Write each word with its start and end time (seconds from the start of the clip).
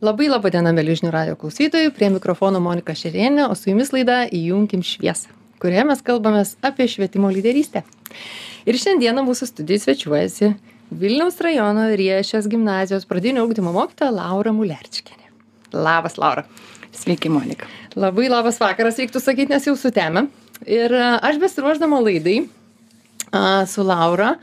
Labai 0.00 0.30
laba 0.32 0.48
diena, 0.48 0.70
mėlyžinių 0.72 1.10
radio 1.12 1.34
klausytojai, 1.36 1.90
prie 1.92 2.06
mikrofono 2.08 2.56
Monika 2.64 2.94
Šerienė, 2.96 3.50
o 3.52 3.56
su 3.58 3.68
jumis 3.68 3.90
laida 3.92 4.22
Įjunkim 4.32 4.80
šviesą, 4.80 5.28
kurioje 5.60 5.82
mes 5.90 6.00
kalbame 6.06 6.40
apie 6.64 6.86
švietimo 6.88 7.28
lyderystę. 7.28 7.82
Ir 8.64 8.78
šiandieną 8.80 9.26
mūsų 9.26 9.50
studijai 9.50 9.82
svečiuojasi 9.82 10.48
Vilniaus 11.02 11.36
rajono 11.44 11.84
Riešės 12.00 12.48
gimnazijos 12.48 13.04
pradinio 13.10 13.44
ugdymo 13.44 13.74
mokytoja 13.76 14.08
Laura 14.16 14.54
Mulerčkinė. 14.56 15.28
Labas, 15.76 16.16
Laura. 16.16 16.46
Sveiki, 16.96 17.28
Monika. 17.28 17.68
Labai 17.92 18.32
labas 18.32 18.56
vakaras, 18.64 18.96
reiktų 18.96 19.20
sakyti, 19.20 19.52
nes 19.52 19.68
jau 19.68 19.76
sutėmė. 19.76 20.30
Ir 20.64 20.96
aš 20.96 21.36
besiruoždama 21.44 22.00
laidai 22.00 22.38
a, 23.28 23.66
su 23.68 23.84
Laura 23.84 24.38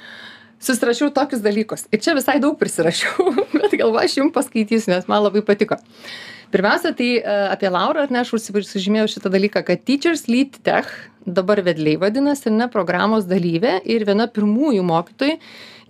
susirašiau 0.63 1.11
tokius 1.15 1.43
dalykus. 1.43 1.85
Ir 1.93 2.01
čia 2.03 2.15
visai 2.17 2.39
daug 2.43 2.57
prisirašiau, 2.59 3.33
bet 3.59 3.77
galva 3.79 4.05
aš 4.05 4.19
jums 4.21 4.35
paskaitysiu, 4.35 4.93
nes 4.95 5.07
man 5.11 5.23
labai 5.25 5.43
patiko. 5.45 5.79
Pirmiausia, 6.51 6.93
tai 6.95 7.09
uh, 7.19 7.49
apie 7.51 7.69
Laurą, 7.71 8.05
ar 8.05 8.13
ne, 8.13 8.21
aš 8.23 8.37
užsižymėjau 8.39 9.09
šitą 9.17 9.31
dalyką, 9.33 9.65
kad 9.67 9.81
Teachers 9.83 10.29
Lead 10.31 10.61
Tech, 10.63 10.87
dabar 11.27 11.59
vedliai 11.65 11.99
vadinasi, 11.99 12.53
ne 12.55 12.69
programos 12.71 13.27
dalyvė 13.27 13.81
ir 13.83 14.05
viena 14.07 14.29
pirmųjų 14.31 14.85
mokytojų 14.87 15.41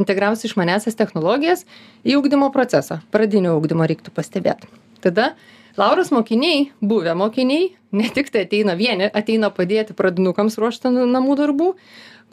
integravusi 0.01 0.49
išmanesias 0.49 0.97
technologijas 0.97 1.63
į 2.05 2.17
ugdymo 2.17 2.49
procesą. 2.53 2.99
Pradinio 3.13 3.55
ugdymo 3.57 3.85
reiktų 3.89 4.13
pastebėti. 4.17 4.69
Tada 5.03 5.31
Lauros 5.77 6.09
mokiniai, 6.09 6.71
buvę 6.81 7.13
mokiniai, 7.13 7.67
ne 7.93 8.07
tik 8.09 8.31
tai 8.33 8.47
ateina 8.47 8.73
vieni, 8.73 9.11
ateina 9.13 9.51
padėti 9.53 9.93
pradinukams 9.93 10.55
ruošti 10.57 10.89
namų 10.89 11.35
darbų, 11.37 11.67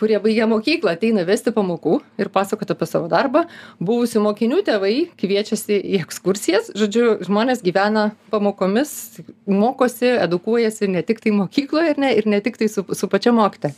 kurie 0.01 0.17
baigę 0.25 0.47
mokyklą 0.49 0.95
ateina 0.97 1.27
vesti 1.29 1.53
pamokų 1.53 1.99
ir 2.25 2.31
pasakoti 2.33 2.73
apie 2.73 2.87
savo 2.89 3.11
darbą. 3.13 3.43
Buvusių 3.85 4.23
mokinių 4.25 4.63
tėvai 4.65 4.95
kviečiasi 5.21 5.77
į 5.77 6.01
ekskursijas. 6.07 6.71
Žodžiu 6.73 7.19
žmonės 7.29 7.61
gyvena 7.67 8.07
pamokomis 8.33 8.95
mokosi 9.45 10.15
edukuojasi 10.25 10.89
ne 10.95 11.03
tiktai 11.05 11.35
mokykloje 11.37 11.93
ar 11.93 12.01
ne 12.01 12.15
ir 12.17 12.25
ne 12.25 12.41
tiktai 12.41 12.71
su 12.73 12.87
su 12.97 13.11
pačia 13.13 13.35
mokytoja. 13.37 13.77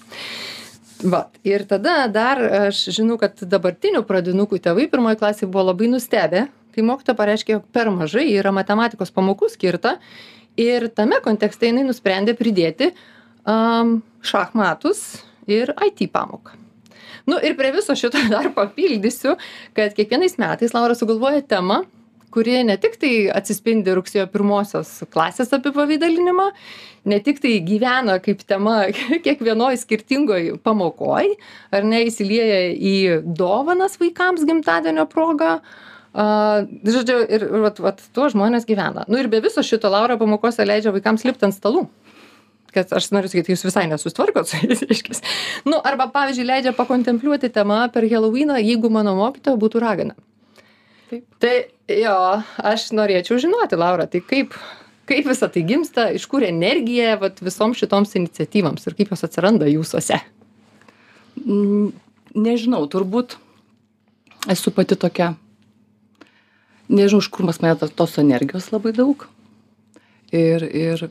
Va 1.02 1.26
ir 1.44 1.66
tada 1.68 2.06
dar 2.06 2.38
aš 2.68 2.86
žinau 2.94 3.18
kad 3.20 3.42
dabartinių 3.42 4.06
pradinukų 4.06 4.62
tėvai 4.62 4.86
pirmoj 4.94 5.18
klasėj 5.18 5.50
buvo 5.50 5.72
labai 5.72 5.90
nustebę 5.90 6.46
kai 6.76 6.84
mokytoja 6.86 7.18
pareiškė 7.18 7.56
jog 7.56 7.64
per 7.74 7.90
mažai 7.94 8.26
yra 8.36 8.52
matematikos 8.54 9.12
pamokų 9.16 9.50
skirta 9.54 9.96
ir 10.60 10.88
tame 10.96 11.20
kontekste 11.24 11.70
jinai 11.70 11.86
nusprendė 11.88 12.36
pridėti 12.38 12.92
um, 13.48 13.98
šachmatus 14.24 15.22
ir 15.48 15.72
it 15.86 16.04
pamoką. 16.12 16.56
Nu 17.26 17.40
ir 17.42 17.56
prie 17.58 17.72
viso 17.74 17.96
šito 17.98 18.20
dar 18.34 18.52
papildysiu 18.54 19.36
kad 19.74 19.96
kiekvienais 19.96 20.38
metais 20.38 20.74
laura 20.76 20.94
sugalvoja 20.94 21.42
temą 21.42 21.84
kuri 22.36 22.64
ne 22.68 22.76
tik 22.76 22.98
tai 23.00 23.12
atsispindi 23.32 23.94
rugsėjo 23.96 24.26
pirmosios 24.28 24.90
klasės 25.12 25.54
apipavidalinimą 25.56 26.50
ne 27.08 27.18
tik 27.24 27.40
tai 27.40 27.54
gyvena 27.64 28.18
kaip 28.22 28.42
tema 28.44 28.76
kiekvienoj 29.24 29.78
skirtingoj 29.80 30.56
pamokoj 30.66 31.32
ar 31.72 31.86
ne 31.88 32.02
įsilieja 32.10 32.60
į 32.76 32.96
dovanas 33.40 33.96
vaikams 34.02 34.44
gimtadienio 34.48 35.06
proga 35.08 35.60
a 36.16 36.64
žodžiu 36.88 37.20
ir 37.28 37.44
vat 37.60 37.80
vat 37.82 38.00
tuo 38.16 38.30
žmonės 38.32 38.64
gyvena. 38.68 39.04
Nu 39.10 39.20
ir 39.20 39.28
be 39.32 39.42
viso 39.44 39.64
šito 39.64 39.90
laura 39.92 40.16
pamokose 40.16 40.64
leidžia 40.64 40.94
vaikams 40.94 41.26
lipt 41.28 41.44
ant 41.44 41.56
stalų. 41.56 41.86
Kad 42.72 42.90
aš 42.96 43.10
noriu 43.12 43.28
sakyt 43.32 43.50
jūs 43.52 43.64
visai 43.64 43.86
nesusitvarkot 43.90 44.48
su 44.48 44.60
jais 44.64 44.82
reiškias 44.84 45.22
nu 45.68 45.80
arba 45.84 46.08
pavyzdžiui 46.12 46.48
leidžia 46.48 46.72
pakontempliuoti 46.76 47.52
temą 47.52 47.86
per 47.92 48.08
helovyną 48.08 48.58
jeigu 48.60 48.90
mano 48.92 49.14
mokytoja 49.16 49.60
būtų 49.60 49.84
ragana. 49.84 50.16
Taip. 51.10 51.22
Tai 51.40 51.54
jo 51.92 52.16
aš 52.72 52.90
norėčiau 52.96 53.38
žinoti 53.40 53.78
laura 53.78 54.08
tai 54.10 54.20
kaip 54.24 54.56
kaip 55.06 55.28
visa 55.30 55.48
tai 55.52 55.62
gimsta 55.68 56.08
iš 56.16 56.26
kur 56.28 56.44
energija 56.44 57.14
vat 57.20 57.40
visoms 57.44 57.78
šitoms 57.78 58.16
iniciatyvoms 58.18 58.88
ir 58.88 58.98
kaip 58.98 59.14
jos 59.14 59.24
atsiranda 59.28 59.68
jūsuose? 59.70 60.18
Mm, 61.44 61.94
Nežinau, 62.36 62.82
turbūt 62.92 63.38
esu 64.52 64.72
pati 64.76 64.98
tokia. 65.00 65.30
Nežinau, 66.88 67.20
iš 67.22 67.28
kur 67.34 67.46
pas 67.46 67.58
mane 67.62 67.74
tos- 67.80 67.94
tos 67.94 68.18
energijos 68.18 68.70
labai 68.72 68.92
daug. 68.94 69.26
Ir, 70.32 70.62
ir 70.62 71.08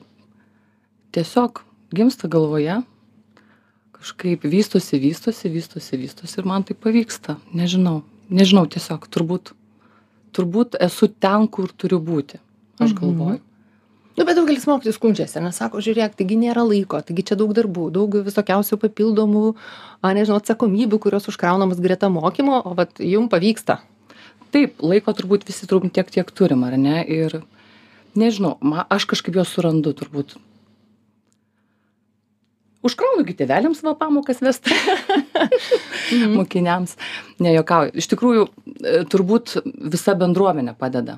tiesiog 1.16 1.62
gimsta 1.96 2.28
galvoje, 2.28 2.82
kažkaip 3.96 4.44
vystosi, 4.44 5.00
vystosi, 5.00 5.50
vystosi, 5.50 5.98
vystosi 5.98 6.40
ir 6.40 6.46
man 6.46 6.64
tai 6.64 6.76
pavyksta. 6.76 7.38
Nežinau, 7.54 8.04
nežinau, 8.30 8.66
tiesiog 8.68 9.08
turbūt, 9.10 9.52
turbūt 10.36 10.76
esu 10.80 11.08
ten, 11.20 11.48
kur 11.48 11.68
turiu 11.72 12.00
būti. 12.00 12.40
Aš 12.80 12.92
Mhm. 12.92 13.00
galvoju. 13.00 13.40
nu 14.18 14.24
bet 14.24 14.36
daugelis 14.38 14.64
mokytojų 14.66 14.94
skundžiasi 14.96 15.42
nes 15.44 15.56
sako 15.58 15.80
žiūrėk 15.84 16.16
taigi 16.16 16.38
nėra 16.40 16.64
laiko 16.64 17.02
taigi 17.04 17.24
čia 17.24 17.36
daug 17.36 17.52
darbų 17.54 17.92
daug 17.92 18.10
visokiausių 18.24 18.78
papildomų 18.80 19.56
a 20.02 20.14
nežinau 20.14 20.40
atsakomybių 20.40 21.00
kurios 21.04 21.28
užkraunamos 21.28 21.82
greta 21.84 22.08
mokymo 22.08 22.62
o 22.66 22.74
vat 22.74 22.92
jum 23.00 23.28
pavyksta 23.28 23.80
Taip, 24.54 24.78
laiko 24.84 25.14
turbūt 25.16 25.48
visi 25.48 25.68
turim 25.68 25.90
tiek, 25.94 26.10
tiek 26.14 26.30
turim, 26.36 26.64
ar 26.68 26.78
ne? 26.80 27.02
Ir 27.04 27.42
nežinau, 28.16 28.56
ma, 28.62 28.86
aš 28.90 29.08
kažkaip 29.12 29.36
juos 29.40 29.52
surandu 29.56 29.94
turbūt. 29.98 30.38
Užkraunu 32.86 33.24
gi 33.26 33.34
tėveliams 33.40 33.82
va 33.82 33.96
pamokas 33.98 34.44
vesti 34.46 34.76
mokiniams. 36.38 36.94
Nejokauju. 37.42 37.96
Iš 37.98 38.10
tikrųjų, 38.12 38.44
e, 38.86 39.00
turbūt 39.10 39.56
visa 39.90 40.14
bendruomenė 40.20 40.76
padeda. 40.78 41.18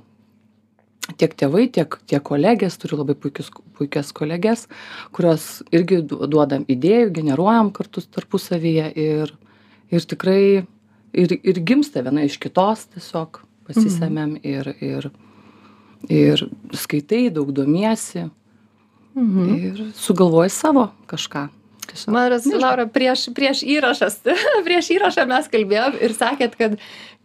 Tiek 1.20 1.36
tėvai, 1.40 1.66
tiek, 1.72 1.94
tiek 2.08 2.24
kolegės, 2.24 2.76
turiu 2.80 3.02
labai 3.02 3.16
puikius, 3.20 3.52
puikias 3.80 4.10
kolegės, 4.16 4.66
kurios 5.16 5.62
irgi 5.76 6.02
du- 6.08 6.24
duodam 6.28 6.66
idėjų, 6.68 7.12
generuojam 7.20 7.72
kartu 7.76 8.04
tarpusavyje 8.16 8.90
ir, 9.00 9.32
ir 9.92 10.08
tikrai 10.12 10.42
ir, 11.18 11.38
ir 11.44 11.62
gimsta 11.66 12.04
viena 12.06 12.24
iš 12.28 12.38
kitos 12.42 12.86
tiesiog 12.94 13.42
pasisemiam 13.68 14.38
ir, 14.44 14.70
ir, 14.84 15.10
ir 16.10 16.46
skaitai, 16.78 17.28
daug 17.34 17.52
domiesi 17.56 18.28
mhm. 19.18 19.56
ir 19.56 19.84
sugalvoji 19.98 20.54
savo 20.56 20.88
kažką. 21.10 21.48
Maras, 22.12 22.46
Nežinau. 22.46 22.64
Laura, 22.64 22.88
prieš, 22.92 23.28
prieš 23.36 23.64
įrašas, 23.68 24.20
prieš 24.68 24.92
įrašą 24.98 25.28
mes 25.30 25.48
kalbėjom 25.52 25.98
ir 26.04 26.16
sakėt, 26.16 26.58
kad, 26.60 26.76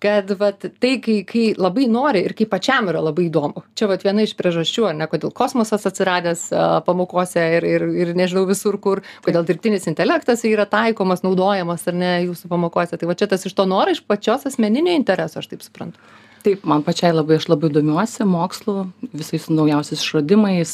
kad 0.03 0.31
vat, 0.39 0.67
tai, 0.83 0.93
kai, 1.03 1.19
kai 1.29 1.45
labai 1.59 1.89
nori 1.91 2.25
ir 2.27 2.35
kai 2.39 2.47
pačiam 2.51 2.91
yra 2.93 3.03
labai 3.05 3.27
įdomu. 3.29 3.65
Čia 3.79 3.91
vat, 3.91 4.07
viena 4.07 4.25
iš 4.27 4.35
priežasčių, 4.39 4.87
ar 4.91 4.97
ne, 4.99 5.09
kodėl 5.11 5.35
kosmosas 5.37 5.87
atsiradęs 5.91 6.49
pamokose 6.87 7.45
ir, 7.59 7.69
ir, 7.69 7.87
ir 8.05 8.15
nežinau 8.19 8.47
visur, 8.49 8.79
kur, 8.83 9.05
kodėl 9.27 9.47
dirbtinis 9.49 9.89
intelektas 9.91 10.47
yra 10.49 10.67
taikomas, 10.71 11.25
naudojamas 11.27 11.87
ar 11.91 11.99
ne 11.99 12.15
jūsų 12.29 12.51
pamokose. 12.53 12.99
Tai 12.99 13.11
va 13.11 13.19
čia 13.19 13.31
tas 13.31 13.47
iš 13.49 13.59
to 13.59 13.69
noro, 13.69 13.95
iš 13.95 14.03
pačios 14.07 14.49
asmeninio 14.51 14.95
intereso, 14.99 15.43
aš 15.43 15.53
taip 15.53 15.67
suprantu. 15.67 16.03
Taip, 16.43 16.65
man 16.67 16.83
pačiai 16.83 17.13
labai, 17.15 17.39
aš 17.39 17.47
labai 17.53 17.71
domiuosi 17.71 18.27
mokslu, 18.27 18.89
visais 19.15 19.47
naujausiais 19.47 20.03
išradimais, 20.03 20.73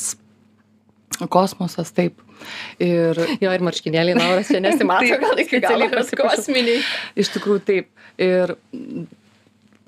kosmosas, 1.26 1.90
taip. 1.92 2.20
Ir 2.78 3.18
Jo, 3.42 3.50
ir 3.50 3.64
marškinėliai, 3.66 4.14
Laura, 4.18 4.44
čia 4.46 4.60
nesimato, 4.62 5.08
gal 5.24 5.40
iki 5.42 5.58
galo 5.64 5.88
kosminiai. 6.16 6.82
iš 7.18 7.32
tikrųjų 7.34 7.62
taip. 7.66 7.88
Ir 8.18 8.54
mm, 8.72 9.06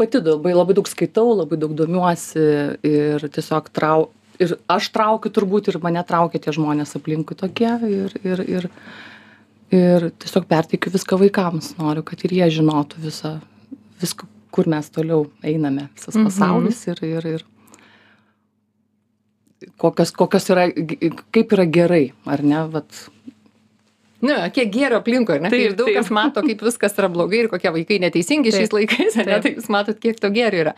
pati 0.01 0.19
labai, 0.25 0.55
labai 0.57 0.75
daug 0.75 0.89
skaitau, 0.91 1.29
labai 1.39 1.59
daug 1.61 1.77
domiuosi 1.79 2.43
ir 2.91 3.29
tiesiog 3.31 3.71
trau. 3.77 4.09
Ir 4.41 4.57
aš 4.73 4.89
traukiu 4.95 5.31
turbūt 5.31 5.69
ir 5.69 5.79
mane 5.85 6.01
traukia 6.09 6.41
tie 6.41 6.53
žmonės 6.57 6.97
aplinkui 6.97 7.37
tokie 7.37 7.71
ir, 7.87 8.15
ir, 8.25 8.41
ir, 8.49 8.69
ir 9.71 10.07
tiesiog 10.19 10.47
perteikiu 10.49 10.91
viską 10.95 11.19
vaikams. 11.21 11.75
Noriu, 11.79 12.03
kad 12.03 12.25
ir 12.25 12.33
jie 12.39 12.49
žinotų 12.59 13.03
visą, 13.05 13.35
viską, 14.01 14.27
kur 14.51 14.67
mes 14.73 14.89
toliau 14.91 15.27
einame, 15.45 15.91
visas 15.95 16.17
Mhm. 16.17 16.25
pasaulis 16.31 16.81
ir, 16.89 17.05
ir, 17.05 17.27
ir 17.37 17.45
kokios, 19.81 20.13
kokios 20.17 20.49
yra, 20.53 20.69
kaip 21.35 21.53
yra 21.57 21.67
gerai, 21.67 22.05
ar 22.27 22.43
ne, 22.47 22.63
vat, 22.73 23.07
Nu, 24.21 24.35
kiek 24.53 24.69
gėrio 24.69 24.99
aplinkui, 25.01 25.39
ar 25.39 25.41
ne? 25.47 25.49
Taip, 25.49 25.63
ir 25.71 25.75
daug 25.79 25.89
taip. 25.89 25.97
kas 25.97 26.11
mato, 26.13 26.43
kaip 26.45 26.61
viskas 26.67 26.93
yra 27.01 27.09
blogai 27.09 27.39
ir 27.41 27.47
kokie 27.49 27.71
vaikai 27.73 27.97
neteisingi 28.03 28.53
šiais 28.53 28.69
Taip, 28.69 28.75
laikais, 28.77 29.15
ar 29.17 29.25
ne? 29.25 29.39
taip. 29.39 29.47
Tai 29.47 29.53
jūs 29.63 29.71
matot, 29.73 29.97
kiek 30.03 30.19
to 30.21 30.29
gėrio 30.35 30.61
yra. 30.67 30.75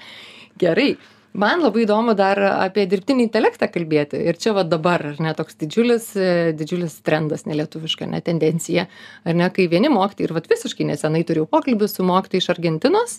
Gerai. 0.62 0.92
Man 1.32 1.62
labai 1.64 1.86
įdomu 1.86 2.12
dar 2.12 2.36
apie 2.44 2.82
dirbtinį 2.84 3.24
intelektą 3.24 3.64
kalbėti. 3.72 4.18
Ir 4.28 4.36
čia 4.36 4.52
va 4.52 4.66
dabar, 4.68 5.00
ar 5.14 5.20
ne, 5.22 5.30
toks 5.32 5.56
didžiulis, 5.62 6.10
e, 6.12 6.32
didžiulis 6.52 6.98
trendas, 7.06 7.46
nelietuviška, 7.48 8.04
ne 8.04 8.18
tendencija. 8.20 8.84
Ar 9.24 9.38
ne, 9.38 9.46
kai 9.48 9.64
vieni 9.72 9.88
mokytojai, 9.88 10.26
ir 10.28 10.34
va 10.36 10.42
visiškai 10.44 10.84
nesenai 10.90 11.22
turėjau 11.24 11.46
pokalbį 11.48 11.86
su 11.88 12.04
mokytojai 12.04 12.42
iš 12.42 12.48
Argentinos, 12.52 13.14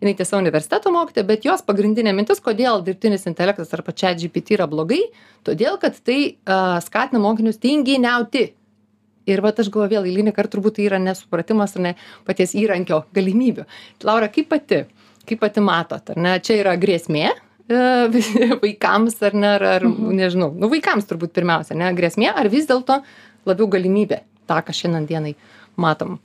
jinai 0.00 0.14
tiesa 0.16 0.40
universiteto 0.40 0.92
mokytoja, 0.94 1.26
bet 1.28 1.44
jos 1.44 1.60
pagrindinė 1.66 2.14
mintis, 2.16 2.40
kodėl 2.40 2.80
dirbtinis 2.86 3.28
intelektas 3.28 3.76
arba 3.76 3.92
čia 3.92 4.14
GPT 4.16 4.56
yra 4.56 4.68
blogai, 4.70 5.02
todėl 5.44 5.76
kad 5.82 5.98
tai 6.00 6.20
uh, 6.48 6.78
skatina 6.80 7.20
mokinius 7.20 7.60
tinginiauti. 7.60 8.46
Ir 9.28 9.42
va 9.44 9.52
aš 9.52 9.68
galvoju 9.68 9.92
vėl 9.92 10.08
eilinį 10.08 10.32
kartą 10.32 10.56
turbūt 10.56 10.78
tai 10.78 10.86
yra 10.88 11.02
nesupratimas 11.02 11.76
ar 11.76 11.84
ne 11.84 11.92
paties 12.24 12.56
įrankio 12.56 13.02
galimybių. 13.12 13.66
Laura, 14.08 14.30
kaip 14.32 14.48
pati, 14.48 14.86
kaip 15.28 15.42
pati 15.44 15.60
matot, 15.60 16.14
ar 16.14 16.22
ne, 16.24 16.38
čia 16.40 16.56
yra 16.62 16.72
grėsmė 16.80 17.26
e, 17.28 17.36
vaikams 18.64 19.18
ar 19.22 19.36
ne, 19.36 19.50
ar, 19.58 19.64
ar 19.76 19.84
nežinau, 19.88 20.52
nu 20.56 20.70
vaikams 20.72 21.08
turbūt 21.08 21.34
pirmiausia, 21.36 21.76
ne, 21.76 21.90
grėsmė, 21.96 22.30
ar 22.32 22.48
vis 22.52 22.68
dėlto 22.68 23.02
labiau 23.48 23.68
galimybė, 23.70 24.22
tą, 24.48 24.62
ką 24.64 24.74
šiandien 24.76 25.08
dienai 25.08 25.34
matom. 25.76 26.18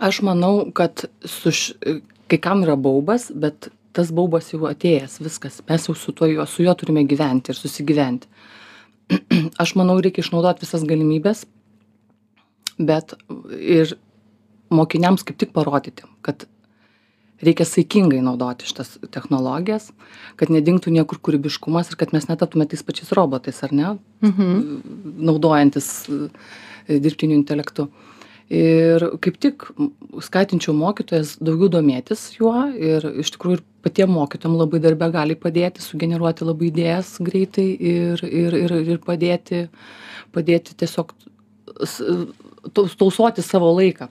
Aš 0.00 0.22
manau, 0.26 0.70
kad 0.76 1.06
su 1.26 1.50
š... 1.50 1.98
kai 2.30 2.38
kam 2.38 2.62
yra 2.64 2.76
baubas, 2.78 3.28
bet 3.34 3.70
tas 3.96 4.12
baubas 4.14 4.52
jau 4.52 4.68
atėjęs, 4.70 5.18
viskas, 5.24 5.58
mes 5.66 5.88
jau 5.88 5.96
su, 5.98 6.14
tuo, 6.14 6.28
su 6.46 6.62
juo 6.62 6.74
turime 6.78 7.02
gyventi 7.08 7.50
ir 7.50 7.58
susigyventi. 7.58 8.30
Aš 9.62 9.74
manau, 9.78 9.98
reikia 9.98 10.22
išnaudoti 10.22 10.62
visas 10.62 10.86
galimybės, 10.86 11.42
bet 12.78 13.16
ir 13.58 13.96
mokiniams 14.70 15.26
kaip 15.26 15.40
tik 15.42 15.50
parodyti, 15.56 16.06
kad 16.22 16.46
reikia 17.44 17.64
saikingai 17.68 18.20
naudoti 18.24 18.68
šitas 18.68 18.98
technologijas, 19.14 19.90
kad 20.36 20.52
nedingtų 20.52 20.92
niekur 20.92 21.18
kūrybiškumas 21.24 21.90
ir 21.92 21.96
kad 22.00 22.12
mes 22.16 22.28
netaptume 22.28 22.66
tais 22.68 22.82
pačiais 22.84 23.12
robotais, 23.16 23.62
ar 23.64 23.72
ne, 23.72 23.98
Mhm. 24.22 24.82
naudojantis 25.24 26.08
e, 26.10 26.98
dirbtiniu 27.00 27.38
intelektu. 27.38 27.88
Ir 28.50 28.98
kaip 29.22 29.36
tik 29.38 29.62
skatinčiau 30.26 30.74
mokytojas 30.74 31.36
daugiau 31.38 31.68
domėtis 31.70 32.32
juo 32.34 32.50
ir 32.74 33.04
iš 33.22 33.30
tikrųjų 33.36 33.60
ir 33.60 33.62
patiem 33.86 34.10
mokytojam 34.10 34.56
labai 34.58 34.80
darbe 34.82 35.06
gali 35.14 35.36
padėti, 35.38 35.78
sugeneruoti 35.80 36.44
labai 36.44 36.66
idėjas 36.72 37.12
greitai 37.22 37.68
ir, 37.78 38.24
ir, 38.26 38.56
ir, 38.64 38.72
ir 38.96 38.98
padėti, 38.98 39.68
padėti 40.34 40.74
tiesiog 40.82 41.14
taus- 42.74 42.96
tausoti 42.98 43.42
savo 43.46 43.70
laiką 43.78 44.08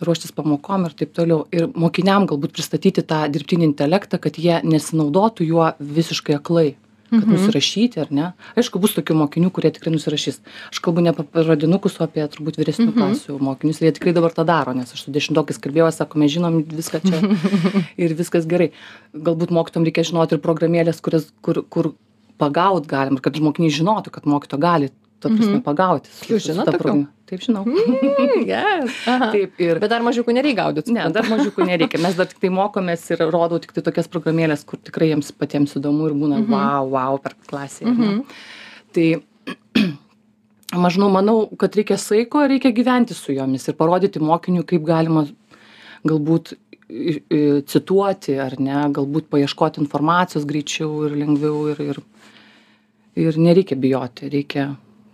ruoštis 0.00 0.32
pamokom 0.32 0.84
ir 0.86 0.92
taip 0.98 1.12
toliau. 1.14 1.46
Ir 1.52 1.68
mokiniam 1.74 2.26
galbūt 2.26 2.52
pristatyti 2.52 3.02
tą 3.02 3.24
dirbtinį 3.32 3.64
intelektą, 3.72 4.18
kad 4.20 4.34
jie 4.38 4.60
nesinaudotų 4.62 5.46
juo 5.46 5.72
visiškai 5.80 6.36
aklai. 6.38 6.76
Kad 7.10 7.24
Mhm. 7.24 7.32
nusirašyti 7.38 8.00
ar 8.02 8.08
ne. 8.12 8.32
Aišku, 8.54 8.78
bus 8.78 8.92
tokių 8.92 9.14
mokinių, 9.16 9.50
kurie 9.50 9.70
tikrai 9.72 9.88
nusirašys. 9.94 10.40
Aš 10.70 10.78
kalbu 10.84 11.00
ne 11.00 11.08
apie 11.08 11.24
pradinukus, 11.24 11.96
o 12.00 12.04
apie 12.04 12.20
turbūt 12.28 12.58
vyresnių 12.60 12.92
Mhm. 12.92 12.98
klasių 13.00 13.38
mokinius. 13.40 13.80
Ir 13.80 13.88
jie 13.88 13.92
tikrai 13.98 14.12
dabar 14.12 14.28
tą 14.30 14.44
daro, 14.44 14.74
nes 14.76 14.92
aš 14.92 15.04
su 15.06 15.10
dešimtokais 15.10 15.56
kalbėjau, 15.58 15.88
sako, 15.90 16.18
mes 16.18 16.30
žinom 16.36 16.62
viską 16.68 17.00
čia 17.00 17.16
ir 17.96 18.12
viskas 18.14 18.44
gerai. 18.46 18.72
Galbūt 19.16 19.48
mokytom 19.48 19.84
reikia 19.88 20.04
žinoti 20.04 20.32
ir 20.36 20.38
programėlės, 20.44 21.00
kurias, 21.00 21.32
kur, 21.40 21.62
kur 21.70 21.94
pagaut 22.38 22.86
galim, 22.86 23.14
ir 23.14 23.20
kad 23.24 23.32
mokiniai 23.40 23.72
žinotų, 23.72 24.10
kad 24.12 24.24
mokyto 24.24 24.58
gali, 24.60 24.90
ta 25.20 25.30
prasme, 25.30 25.58
Mhm. 25.58 25.62
pagauti. 25.64 26.08
su- 26.12 26.38
su 26.38 26.54
ta 26.64 26.72
tokių? 26.72 27.08
Taip, 27.28 27.42
žinau. 27.44 27.62
Mm, 27.68 28.46
yes. 28.48 28.94
Aha. 29.12 29.30
Taip, 29.34 29.58
ir 29.60 29.80
Bet 29.82 29.90
dar 29.92 30.00
mažiukų 30.06 30.32
nereikia 30.32 30.62
gaudyti. 30.64 30.94
Ne, 30.96 31.06
dar 31.12 31.26
mažiukų 31.28 31.66
nereikia. 31.68 32.00
Mes 32.00 32.16
dar 32.16 32.28
tik 32.30 32.38
tai 32.40 32.48
mokomės 32.54 33.04
ir 33.12 33.20
rodau 33.28 33.58
tik 33.60 33.74
tai 33.76 33.82
tokias 33.84 34.08
programėlės, 34.08 34.64
kur 34.68 34.80
tikrai 34.80 35.10
jiems 35.12 35.28
patiems 35.36 35.76
įdomu 35.76 36.08
ir 36.08 36.14
būna 36.16 36.38
Mhm. 36.40 36.52
wow, 36.54 36.88
wow 36.94 37.18
per 37.20 37.34
klasę. 37.50 37.84
ne? 37.84 37.92
Mhm. 37.92 38.22
Tai 38.96 39.08
mažnau, 40.86 41.10
manau, 41.12 41.36
kad 41.60 41.76
reikia 41.76 41.98
saiko, 42.00 42.46
reikia 42.48 42.72
gyventi 42.72 43.14
su 43.16 43.32
jomis 43.36 43.68
ir 43.68 43.76
parodyti 43.76 44.20
mokiniui, 44.20 44.64
kaip 44.68 44.84
galima 44.88 45.26
galbūt 46.08 46.54
cituoti 47.68 48.38
ar 48.40 48.54
ne, 48.60 48.76
galbūt 48.96 49.26
paieškoti 49.28 49.80
informacijos 49.82 50.46
greičiau 50.48 51.04
ir 51.04 51.16
lengviau 51.20 51.66
ir, 51.74 51.82
ir, 51.92 51.98
ir 53.28 53.36
nereikia 53.36 53.76
bijoti, 53.76 54.30
reikia 54.32 54.70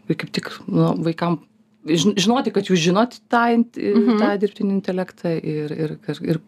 ir 0.08 0.19
kaip 0.20 0.31
tik 0.37 0.50
nu, 0.69 0.93
vaikam 1.02 1.40
žin- 1.86 2.16
žinoti, 2.16 2.52
kad 2.52 2.64
jūs 2.64 2.81
žinot 2.81 3.19
tą, 3.31 3.44
int- 3.56 3.76
Mhm. 3.78 4.19
tą 4.19 4.38
dirbtinį 4.38 4.72
intelektą 4.81 5.34
ir, 5.42 5.72
ir, 5.72 5.98
ir, 6.22 6.40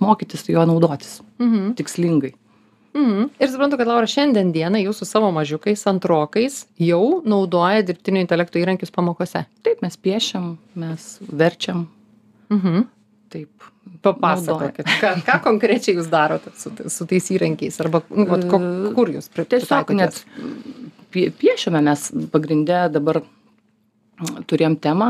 mokytis 0.00 0.46
juo 0.48 0.64
naudotis 0.66 1.20
Mhm. 1.38 1.74
tikslingai. 1.74 2.32
Mhm. 2.94 3.30
Ir 3.40 3.48
suprantu, 3.48 3.76
kad 3.76 3.86
Laura 3.88 4.06
šiandien 4.06 4.52
dieną 4.52 4.78
jūs 4.86 4.94
su 5.02 5.04
savo 5.04 5.30
mažiukais, 5.32 5.82
antrokais 5.86 6.66
jau 6.78 7.22
naudoja 7.24 7.82
dirbtinio 7.82 8.20
intelekto 8.22 8.58
įrankius 8.62 8.90
pamokose. 8.94 9.46
Taip, 9.64 9.82
mes 9.82 9.96
piešiam, 9.96 10.56
mes 10.76 11.18
verčiam, 11.32 11.86
Mhm. 12.50 12.86
taip. 13.30 13.48
Papasakokit, 14.02 14.84
ką, 15.00 15.10
ką 15.26 15.42
konkrečiai 15.42 15.96
jūs 15.96 16.08
darote 16.08 16.50
su, 16.56 16.70
su 16.88 17.04
tais 17.06 17.28
įrankiais 17.30 17.78
arba 17.84 18.02
nu, 18.10 18.24
vat, 18.26 18.44
ko, 18.48 18.58
kur 18.94 19.06
jūs 19.08 19.28
pri- 19.28 19.44
Tiesiog 19.44 19.90
net 19.94 20.24
piešiame 21.12 21.82
mes 21.82 22.10
pagrindė 22.32 22.90
dabar 22.92 23.22
turėjom 24.50 24.76
temą, 24.82 25.08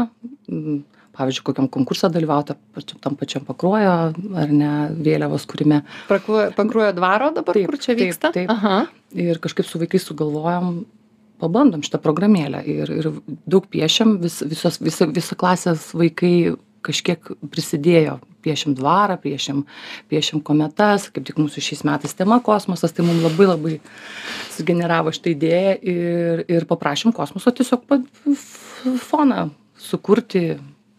pavyzdžiui, 1.14 1.44
kokiam 1.46 1.68
konkursą 1.70 2.10
dalyvauti, 2.14 2.56
tam 3.04 3.14
pačiam 3.20 3.44
pakruojo, 3.46 3.94
ar 4.40 4.52
ne, 4.54 4.72
vėliavos 5.06 5.46
kūrime. 5.50 5.82
Pakruojo 6.10 6.90
dvaro 6.96 7.30
dabar, 7.36 7.54
Taip, 7.56 7.70
kur 7.70 7.78
čia 7.78 7.92
taip, 7.94 8.02
vyksta? 8.02 8.32
taip. 8.34 8.50
Aha. 8.50 8.84
Ir 9.14 9.38
kažkaip 9.42 9.68
su 9.68 9.78
vaikais 9.82 10.06
sugalvojom, 10.08 10.84
pabandom 11.42 11.82
šitą 11.86 12.00
programėlę 12.02 12.62
ir, 12.70 12.90
ir 12.90 13.10
daug 13.50 13.66
piešiam, 13.70 14.16
vis, 14.22 14.40
visos, 14.46 14.80
visa, 14.82 15.06
visa 15.10 15.38
klasės 15.38 15.90
vaikai 15.94 16.54
kažkiek 16.84 17.30
prisidėjo. 17.52 18.18
Piešiam 18.44 18.75
dvarą, 18.76 19.17
piešiam, 19.23 19.62
piešiam 20.12 20.43
kometas, 20.44 21.08
kaip 21.14 21.25
tik 21.29 21.41
mūsų 21.41 21.62
šiais 21.64 21.85
metais 21.88 22.17
tema 22.17 22.41
kosmosas, 22.44 22.93
tai 22.93 23.06
mums 23.06 23.25
labai 23.25 23.49
labai 23.49 23.75
sugeneravo 24.52 25.14
šitą 25.14 25.32
idėją 25.32 25.75
ir, 25.94 26.44
ir 26.52 26.69
paprašym 26.69 27.14
kosmoso 27.17 27.55
tiesiog 27.56 27.87
pa, 27.88 28.00
foną 29.08 29.49
sukurti, 29.81 30.46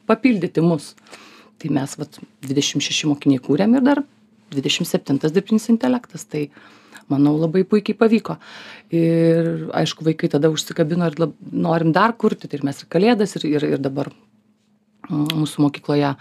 papildyti 0.09 0.63
mus. 0.65 0.93
Tai 1.61 1.71
mes 1.77 1.93
vat, 1.99 2.17
26 2.45 3.05
mokiniai 3.09 3.41
kūrėm 3.43 3.77
ir 3.77 3.85
dar 3.85 4.01
27 4.55 5.21
dirbtinis 5.29 5.69
intelektas. 5.71 6.25
Tai 6.29 6.47
manau 7.11 7.35
labai 7.37 7.63
puikiai 7.67 7.97
pavyko. 7.97 8.37
Ir 8.95 9.69
aišku, 9.77 10.05
vaikai 10.07 10.29
tada 10.33 10.49
užsikabino 10.53 11.09
ir 11.09 11.19
lab, 11.21 11.35
norim 11.51 11.93
dar 11.95 12.15
kurti, 12.17 12.49
tai 12.49 12.59
ir 12.59 12.65
mes 12.67 12.81
ir 12.81 12.89
kalėdas, 12.91 13.37
ir, 13.37 13.47
ir, 13.55 13.67
ir 13.75 13.83
dabar 13.83 14.11
mūsų 15.09 15.67
mokykloje. 15.67 16.15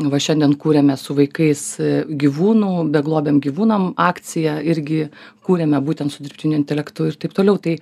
Va 0.00 0.16
šiandien 0.16 0.54
kūrėme 0.56 0.94
su 0.96 1.12
vaikais 1.18 1.62
e, 1.84 1.90
gyvūnų, 2.08 2.70
beglobiam 2.94 3.42
gyvūnam 3.44 3.90
akciją, 4.00 4.56
irgi 4.64 5.02
kūrėme 5.44 5.82
būtent 5.84 6.14
su 6.14 6.24
dirbtiniu 6.24 6.56
intelektu 6.56 7.10
ir 7.10 7.20
taip 7.20 7.36
toliau. 7.36 7.60
Tai 7.60 7.76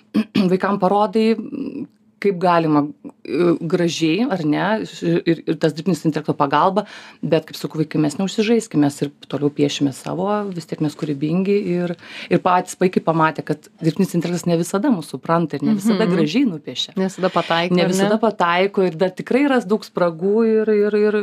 vaikam 0.52 0.78
parodai, 0.78 1.32
mm, 1.34 1.88
kaip 2.22 2.38
galima 2.40 2.80
e, 3.26 3.50
gražiai, 3.60 4.24
ar 4.32 4.40
ne, 4.48 4.68
ir, 5.04 5.42
ir 5.42 5.58
tas 5.60 5.74
dirbtinis 5.76 6.00
intelekto 6.08 6.32
pagalba, 6.38 6.86
bet, 7.20 7.44
kaip 7.50 7.58
sakau, 7.58 7.82
vaikai 7.82 8.00
mes 8.00 8.16
neužsižaiskim, 8.16 8.80
mes 8.86 8.96
ir 9.04 9.10
toliau 9.28 9.50
piešime 9.52 9.92
savo, 9.92 10.30
vis 10.54 10.64
tiek 10.70 10.80
mes 10.80 10.96
kūrybingi 10.96 11.58
ir, 11.74 11.92
ir 12.32 12.40
patys 12.46 12.78
vaikai 12.80 13.02
pamatė, 13.04 13.44
kad 13.50 13.68
dirbtinis 13.84 14.16
intelektas 14.16 14.46
ne 14.48 14.56
visada 14.62 14.88
mūsų 14.94 15.18
supranta 15.18 15.58
ir 15.58 15.66
ne 15.66 15.74
visada 15.76 16.06
Mhm. 16.06 16.14
gražiai 16.16 16.46
nupiešia. 16.48 16.94
Ne 16.96 17.10
visada 17.10 17.28
pataiko. 17.34 17.76
Ne 17.76 17.84
visada 17.90 18.16
pataiko 18.22 18.86
ir 18.88 18.96
dar 18.96 19.12
tikrai 19.12 19.44
ras 19.52 19.68
daug 19.68 19.84
spragų 19.84 20.36
ir, 20.54 20.72
ir, 20.72 20.98
ir, 21.10 21.20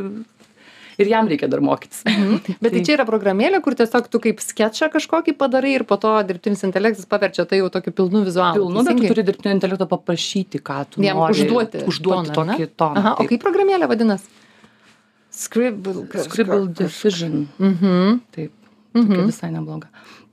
ir 0.98 1.08
jam 1.12 1.28
reikia 1.28 1.48
dar 1.50 1.60
mokytis. 1.64 2.04
Bet 2.64 2.72
tai 2.76 2.82
čia 2.86 2.96
yra 2.98 3.06
programėlė, 3.08 3.62
kur 3.66 3.76
tiesiog 3.80 4.08
tu 4.14 4.20
kaip 4.24 4.40
sketšą 4.44 4.92
kažkokį 4.94 5.36
padarai 5.40 5.74
ir 5.80 5.84
po 5.90 5.98
to 5.98 6.12
dirbtinis 6.28 6.64
intelektas 6.68 7.06
paverčia 7.10 7.46
tai 7.50 7.60
jau 7.62 7.70
tokiu 7.74 7.92
pilnu 7.96 8.24
vizualu. 8.28 8.62
Pilnu, 8.62 8.84
bet 8.88 9.02
tu 9.02 9.10
turi 9.14 9.26
dirbtinio 9.28 9.56
intelekto 9.58 9.88
paprašyti, 9.92 10.62
ką 10.62 10.80
tu 10.94 11.02
Jam 11.04 11.18
nori. 11.24 11.34
užduoti 11.38 11.84
Užduoti 11.90 12.32
toną, 12.36 12.54
tokį 12.58 12.70
toną. 12.78 12.98
Aha, 13.04 13.14
o 13.16 13.22
taip. 13.24 13.30
kaip 13.34 13.44
programėlė 13.46 13.90
vadinasi? 13.92 14.30
Scribble. 15.34 16.06
Scribble 16.28 16.68
Decision. 16.68 17.48
Mhm. 17.60 18.20
Taip, 18.36 18.52
tokia 18.94 19.08
Mhm. 19.18 19.26
visai 19.26 19.50
nebloga. 19.52 19.88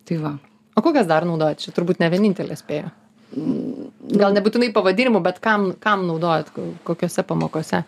Tai 0.05 0.17
va. 0.21 0.39
O 0.77 0.83
kokias 0.83 1.07
dar 1.09 1.25
naudojat? 1.25 1.59
Čia 1.59 1.73
turbūt 1.73 1.99
ne 2.01 2.11
vienintelė 2.11 2.57
spėja. 2.57 2.91
Gal 4.21 4.33
nebūtinai 4.35 4.73
pavadinimu, 4.75 5.23
bet 5.23 5.41
kam, 5.41 5.73
kam 5.81 6.07
naudojat, 6.07 6.51
ko- 6.53 6.75
kokiose 6.85 7.23
pamokose? 7.27 7.85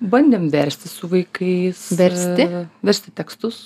Bandėm 0.00 0.48
versti 0.52 0.88
su 0.88 1.08
vaikais. 1.08 1.90
Versti? 1.98 2.42
e, 2.46 2.66
Versti 2.82 3.10
tekstus. 3.12 3.58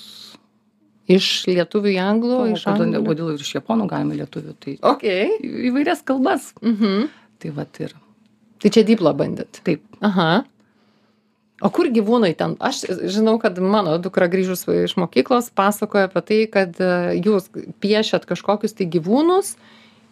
Iš 1.07 1.45
lietuvių 1.47 1.91
į 1.93 1.99
anglų, 2.01 2.37
O, 2.41 2.45
iš 2.55 2.63
anglų. 2.65 3.03
kodėl 3.05 3.33
ir 3.35 3.39
iš 3.45 3.53
japonų 3.59 3.85
galima 3.87 4.15
lietuvių. 4.17 4.55
Tai 4.59 4.73
Ok. 4.81 5.03
į- 5.05 5.69
įvairias 5.69 6.01
kalbas. 6.03 6.53
Mhm. 6.61 7.09
Tai 7.39 7.49
va 7.51 7.65
ir 7.79 7.93
Tai 8.59 8.69
čia 8.69 8.83
dyplą 8.83 9.13
bandėt. 9.15 9.61
taip. 9.63 9.83
Aha. 10.01 10.43
O 11.61 11.69
kur 11.69 11.85
gyvūnai 11.87 12.35
ten? 12.35 12.57
Aš 12.59 12.81
žinau, 13.07 13.39
kad 13.39 13.57
mano 13.59 13.97
dukra 13.97 14.27
grįžus 14.27 14.65
iš 14.83 14.95
mokyklos 14.97 15.51
pasakoja 15.55 16.09
apie 16.09 16.21
tai, 16.21 16.47
kad 16.51 16.75
e, 16.81 17.21
jūs 17.21 17.47
piešiat 17.79 18.25
kažkokius 18.25 18.73
tai 18.75 18.85
gyvūnus 18.87 19.55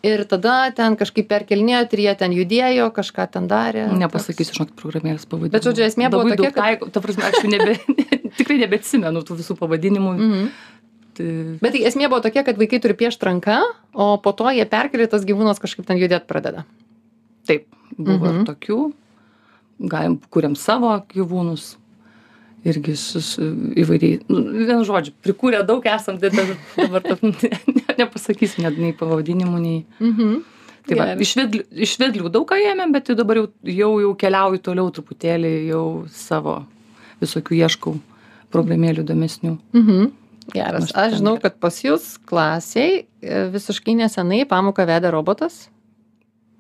ir 0.04 0.26
tada 0.28 0.72
ten 0.76 0.98
kažkaip 1.00 1.28
perkelnėjot 1.32 1.94
ir 1.96 2.02
jie 2.06 2.14
ten 2.20 2.34
judėjo, 2.36 2.90
kažką 2.96 3.28
ten 3.32 3.48
darė. 3.48 3.86
Nepasakysiu, 3.98 4.58
žinok, 4.60 4.74
programėlės 4.80 5.26
pavadinimų. 5.30 5.54
Bet, 5.56 5.64
žodžiu, 5.68 5.86
esmė 5.88 6.10
buvo 6.12 6.28
tokia, 6.34 6.52
taiko, 6.58 6.90
ta 6.92 7.00
prasme, 7.04 7.24
aš 7.30 7.40
jau 7.46 7.52
nebe, 7.54 7.78
tikrai 8.40 8.60
nebeatsimenu 8.66 9.24
tų 9.28 9.40
visų 9.40 9.58
pavadinimų. 9.60 10.14
Mhm. 10.20 10.48
Tai, 11.14 11.26
Bet 11.62 11.76
tai 11.76 11.84
esmė 11.86 12.08
buvo 12.10 12.24
tokia, 12.26 12.42
kad 12.48 12.58
vaikai 12.58 12.80
turi 12.82 12.96
piešti 12.98 13.28
ranką, 13.30 13.60
o 13.94 14.08
po 14.18 14.32
to 14.34 14.50
jie 14.50 14.66
perkelia 14.66 15.06
tas 15.12 15.22
gyvūnas 15.30 15.60
kažkaip 15.62 15.86
ten 15.86 16.00
judėti 16.02 16.26
pradeda. 16.30 16.66
taip, 17.46 17.68
buvo 17.98 18.32
Mhm. 18.32 18.40
ir 18.40 18.46
tokių. 18.48 18.78
Galim, 19.90 20.20
kuriam 20.32 20.56
savo 20.56 20.94
gyvūnus. 21.12 21.76
Irgi 22.68 22.96
su, 23.00 23.22
su 23.24 23.50
įvairiai, 23.80 24.22
nu, 24.32 24.42
vienu 24.64 24.84
žodžiu, 24.88 25.14
prikūrė 25.26 25.64
daug 25.68 25.84
esam, 25.90 26.18
tai 26.22 26.32
dabar, 26.34 26.58
dabar 26.78 27.06
taip 27.06 27.24
ne, 27.28 27.52
ne, 27.68 27.86
nepasakysiu 28.00 28.64
net 28.66 28.80
nei 28.80 28.96
pavadinimų, 28.98 29.62
nei... 29.64 29.84
Mhm. 30.00 30.42
Tai 30.84 30.98
va, 31.00 31.06
iš 31.24 31.30
vedlių, 31.40 31.62
iš 31.86 31.94
vedlių 32.02 32.30
daug 32.32 32.44
ką 32.50 32.58
ėmėm, 32.60 32.92
bet 32.92 33.08
jau 33.08 33.16
dabar 33.16 33.40
jau, 33.40 33.46
jau, 33.72 33.92
jau 34.04 34.10
keliauju 34.20 34.60
toliau 34.66 34.90
truputėlį, 34.92 35.52
jau 35.70 35.84
savo 36.12 36.58
visokių 37.22 37.62
ieškau 37.62 37.94
programėlių 38.52 39.06
įdomesnių. 39.06 39.54
Mhm. 39.80 40.12
Geras. 40.52 40.92
Aš 41.00 41.22
žinau, 41.22 41.38
kad 41.40 41.56
pas 41.64 41.78
jūs 41.80 42.18
klasiai 42.28 42.98
e, 43.00 43.46
visiškai 43.54 43.96
nesenai 43.96 44.42
pamoką 44.50 44.84
vedė 44.90 45.14
robotas. 45.16 45.70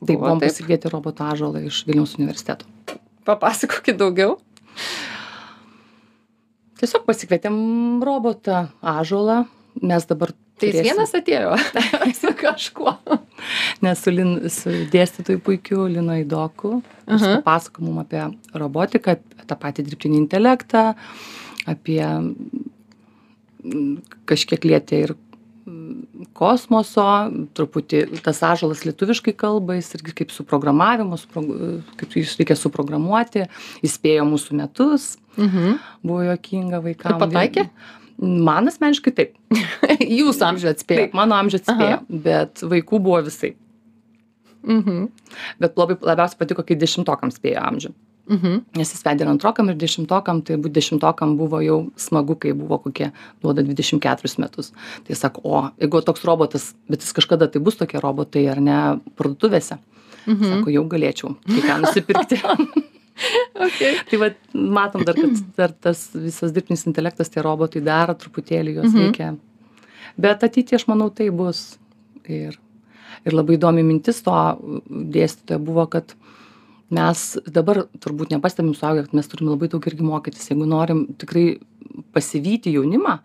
Taip, 0.03 0.15
Buvo 0.15 0.29
buvom 0.29 0.39
pasikvietę 0.39 0.91
robotą 0.91 1.27
Ažalą 1.33 1.65
iš 1.67 1.81
Vilniaus 1.87 2.15
universiteto. 2.15 2.67
Papasakokit 3.27 3.99
daugiau. 3.99 4.37
Tiesiog 6.81 7.05
pasikvietėm 7.07 7.57
robotą 8.05 8.67
Ažalą, 8.81 9.43
mes 9.81 10.07
dabar... 10.09 10.33
Tai 10.61 10.69
jis 10.69 10.85
vienas 10.85 11.11
atėjo 11.17 11.55
su 12.21 12.31
kažkuo. 12.37 12.93
Nes 13.83 13.99
su, 13.99 14.13
Lin, 14.13 14.35
su 14.53 14.71
dėstytoju 14.93 15.41
puikiu 15.43 15.87
Lino 15.91 16.15
Idoku. 16.19 16.77
Jis 17.07 17.25
Aha. 17.25 17.39
papasako 17.41 17.83
mum 17.87 17.97
apie 18.03 18.21
robotiką, 18.55 19.17
apie 19.17 19.47
tą 19.49 19.57
patį 19.59 19.87
dirbtinį 19.89 20.19
intelektą, 20.21 20.83
apie 21.69 21.99
mm, 22.05 23.97
kažkiek 24.29 24.69
lietė 24.69 25.01
ir 25.07 25.15
kosmoso, 26.37 27.05
truputį 27.55 28.03
tas 28.25 28.41
ažalas 28.43 28.83
lietuviškai 28.87 29.33
kalba, 29.39 29.77
jis 29.77 29.93
irgi 29.97 30.13
kaip 30.21 30.31
su 30.35 30.45
programavimu, 30.47 31.17
su, 31.19 31.27
kaip 31.99 32.15
jis 32.19 32.35
reikia 32.39 32.57
suprogramuoti, 32.59 33.45
įspėjo 33.85 34.25
mūsų 34.29 34.57
metus, 34.59 35.13
Mhm. 35.37 35.79
buvo 36.03 36.21
jokinga 36.27 36.81
vaikams. 36.83 37.15
Ir 37.15 37.21
pataikė? 37.23 37.69
Man 38.19 38.67
asmeniškai 38.69 39.13
taip. 39.17 39.31
Jūs 40.19 40.37
amžių 40.45 40.69
atspėjo. 40.75 41.07
Taip, 41.07 41.13
mano 41.17 41.33
amžius 41.39 41.63
atspėjo, 41.63 42.03
bet 42.23 42.61
vaikų 42.61 42.99
buvo 43.01 43.23
visai. 43.25 43.55
Mhm. 44.63 45.07
Bet 45.59 45.75
labai 45.79 45.97
labiausiai 45.99 46.37
patiko, 46.39 46.63
kai 46.63 46.77
dešimtokams 46.79 47.39
spėjo 47.39 47.63
amžių. 47.71 47.93
Mhm. 48.29 48.61
Nes 48.79 48.91
jis 48.93 49.01
vedė 49.03 49.25
ir 49.25 49.31
antrokam, 49.33 49.67
ir 49.69 49.75
dešimtokam, 49.75 50.41
tai 50.47 50.55
būt 50.55 50.71
dešimtokam 50.77 51.35
buvo 51.37 51.59
jau 51.59 51.91
smagu, 51.99 52.37
kai 52.39 52.53
buvo 52.55 52.77
kokie 52.79 53.11
duoda 53.43 53.63
24 53.67 54.39
metus. 54.39 54.71
Tai 55.03 55.15
sako, 55.19 55.41
o 55.43 55.63
jeigu 55.81 56.01
toks 56.07 56.23
robotas, 56.23 56.69
bet 56.87 57.01
jis 57.03 57.11
kažkada 57.13 57.49
tai 57.51 57.59
bus 57.59 57.75
tokie 57.75 57.99
robotai 57.99 58.45
ar 58.49 58.61
ne 58.61 58.77
parduotuvėse, 59.19 59.77
Mhm. 60.27 60.43
sako, 60.53 60.69
jau 60.71 60.85
galėčiau 60.87 61.35
kai 61.47 61.61
ką 61.67 61.81
nusipirkti. 61.83 62.39
Okay. 63.53 63.99
tai 64.09 64.17
va, 64.17 64.29
matom 64.55 65.03
dar, 65.05 65.13
kad 65.13 65.35
dar 65.55 65.71
tas 65.71 66.09
visas 66.15 66.51
dirbtinis 66.51 66.87
intelektas, 66.89 67.29
tie 67.29 67.43
robotai 67.45 67.83
dar 67.85 68.09
truputėlį 68.15 68.73
juos 68.79 68.89
Mhm. 68.91 69.03
reikia. 69.03 69.37
Bet 70.17 70.41
ateitie, 70.43 70.75
aš 70.75 70.87
manau, 70.87 71.09
tai 71.13 71.29
bus. 71.29 71.77
Ir, 72.27 72.57
ir 73.25 73.31
labai 73.31 73.57
įdomi 73.57 73.83
mintis 73.85 74.23
to 74.23 74.31
dėstytojo 74.89 75.59
buvo, 75.63 75.85
kad 75.89 76.15
mes 76.93 77.21
dabar 77.53 77.83
turbūt 78.03 78.31
nepastebim 78.33 78.73
suaugę, 78.77 79.05
kad 79.07 79.15
mes 79.17 79.29
turime 79.31 79.53
labai 79.53 79.69
daug 79.73 79.85
irgi 79.89 80.05
mokytis. 80.05 80.49
Jeigu 80.51 80.67
norim 80.69 81.05
tikrai 81.19 81.57
pasivyti 82.15 82.71
jaunimą, 82.73 83.17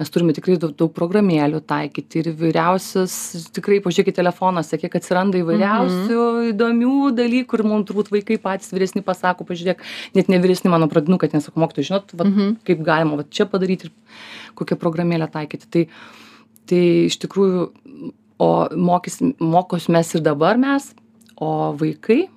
mes 0.00 0.10
turime 0.10 0.32
tikrai 0.34 0.56
daug, 0.58 0.72
daug 0.78 0.90
programėlių 0.96 1.60
taikyti 1.70 2.22
ir 2.22 2.30
įvairiausias, 2.32 3.14
tikrai 3.54 3.78
pažiūrėkit 3.84 4.16
telefonuose, 4.18 4.78
kiek 4.80 4.96
atsiranda 4.98 5.38
įvairiausių 5.42 6.22
įdomių 6.52 6.94
dalykų 7.18 7.58
ir 7.60 7.64
mums 7.68 7.86
turbūt 7.90 8.10
vaikai 8.14 8.38
patys 8.42 8.72
vyresni 8.74 9.04
pasako, 9.06 9.46
pažiūrėk, 9.48 9.84
net 10.18 10.30
ne 10.32 10.40
vyresni 10.42 10.72
mano 10.72 10.88
pradinukai, 10.90 11.30
nes 11.34 11.46
sako, 11.46 11.60
mokytojai, 11.62 11.88
žinot, 11.90 12.14
va, 12.14 12.24
Mhm. 12.26 12.56
kaip 12.66 12.82
galima 12.86 13.20
va, 13.20 13.26
čia 13.30 13.46
padaryti 13.46 13.86
ir 13.86 13.92
kokią 14.56 14.78
programėlę 14.78 15.30
taikyti. 15.30 15.70
Tai, 15.70 15.84
tai 16.66 16.82
iš 17.06 17.18
tikrųjų, 17.22 17.68
o 18.38 18.50
mokys, 18.74 19.20
mokos 19.38 19.88
mes 19.88 20.14
ir 20.14 20.20
dabar 20.22 20.58
mes, 20.58 20.92
o 21.38 21.72
vaikai 21.78 22.28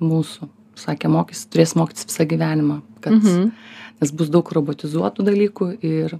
mūsų, 0.00 0.48
sakė, 0.76 1.08
mokys, 1.12 1.46
turės 1.52 1.74
mokytis 1.78 2.06
visą 2.10 2.26
gyvenimą, 2.28 2.80
kad, 3.00 3.12
Mhm. 3.16 3.50
nes 4.00 4.10
bus 4.12 4.28
daug 4.28 4.44
robotizuotų 4.52 5.24
dalykų 5.24 5.70
ir 5.82 6.18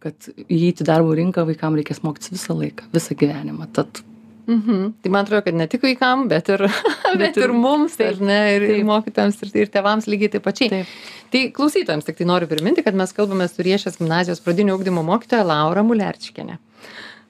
kad 0.00 0.14
įeiti 0.48 0.84
darbo 0.86 1.14
rinką 1.14 1.44
vaikam 1.46 1.74
reikės 1.78 2.02
mokytis 2.02 2.30
visą 2.34 2.54
laiką, 2.58 2.84
visą 2.92 3.14
gyvenimą. 3.14 3.66
Tad 3.72 4.02
Mhm. 4.46 4.92
Tai 5.02 5.10
man 5.10 5.24
atrodo, 5.24 5.42
kad 5.42 5.54
ne 5.54 5.66
tik 5.66 5.82
vaikam, 5.82 6.28
bet 6.28 6.48
ir, 6.48 6.58
bet 7.18 7.18
Bet 7.18 7.36
ir 7.36 7.48
ir- 7.48 7.52
mums, 7.52 7.96
taip, 7.96 8.20
ne, 8.20 8.54
ir, 8.54 8.62
ir 8.62 8.74
taip. 8.76 8.86
mokytams, 8.86 9.40
ir, 9.42 9.50
ir 9.64 9.66
tėvams 9.74 10.06
lygiai 10.06 10.30
taip 10.30 10.44
pačiai. 10.46 10.68
Taip. 10.70 10.86
Tai 11.32 11.40
klausytojams 11.50 12.04
tik 12.06 12.16
tai 12.20 12.26
noriu 12.30 12.46
priminti, 12.46 12.84
kad 12.86 12.94
mes 12.94 13.10
kalbame 13.12 13.48
su 13.50 13.60
Riešės 13.66 13.98
gimnazijos 13.98 14.38
pradinio 14.44 14.76
ugdymo 14.78 15.02
mokytoja 15.02 15.42
Laura 15.44 15.82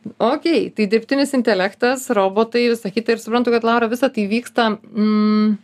Mulerčikinė. 0.07 0.37
Ok, 0.37 0.75
tai 0.77 0.87
dirbtinis 0.93 1.35
intelektas, 1.37 2.07
robotai, 2.15 2.69
visą 2.73 2.91
kitą 2.95 3.17
ir 3.17 3.23
suprantu, 3.23 3.51
kad 3.55 3.65
Laura 3.67 3.89
visą 3.91 4.09
tai 4.13 4.25
vyksta 4.31 4.71
mm, 4.79 5.57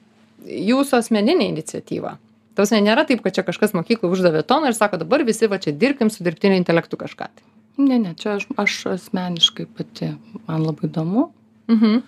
jūsų 0.69 0.99
asmeninė 0.99 1.49
iniciatyva. 1.53 2.17
Tausia 2.59 2.83
nėra 2.85 3.07
taip, 3.09 3.23
kad 3.25 3.33
čia 3.33 3.45
kažkas 3.47 3.73
mokyklų 3.73 4.11
uždavė 4.13 4.43
toną 4.45 4.69
ir 4.69 4.77
sako, 4.77 4.99
dabar 5.01 5.23
visi 5.25 5.49
va 5.49 5.57
čia 5.63 5.73
dirbkim 5.73 6.11
su 6.13 6.25
dirbtiniu 6.27 6.59
intelektu 6.61 6.99
kažką. 7.01 7.29
Tai. 7.33 7.45
ne, 7.81 7.97
ne, 7.99 8.11
čia 8.19 8.35
aš, 8.37 8.45
aš 8.61 8.75
asmeniškai 8.99 9.65
pati, 9.73 10.11
man 10.49 10.67
labai 10.67 10.91
įdomu, 10.91 11.31
Mhm. 11.73 12.03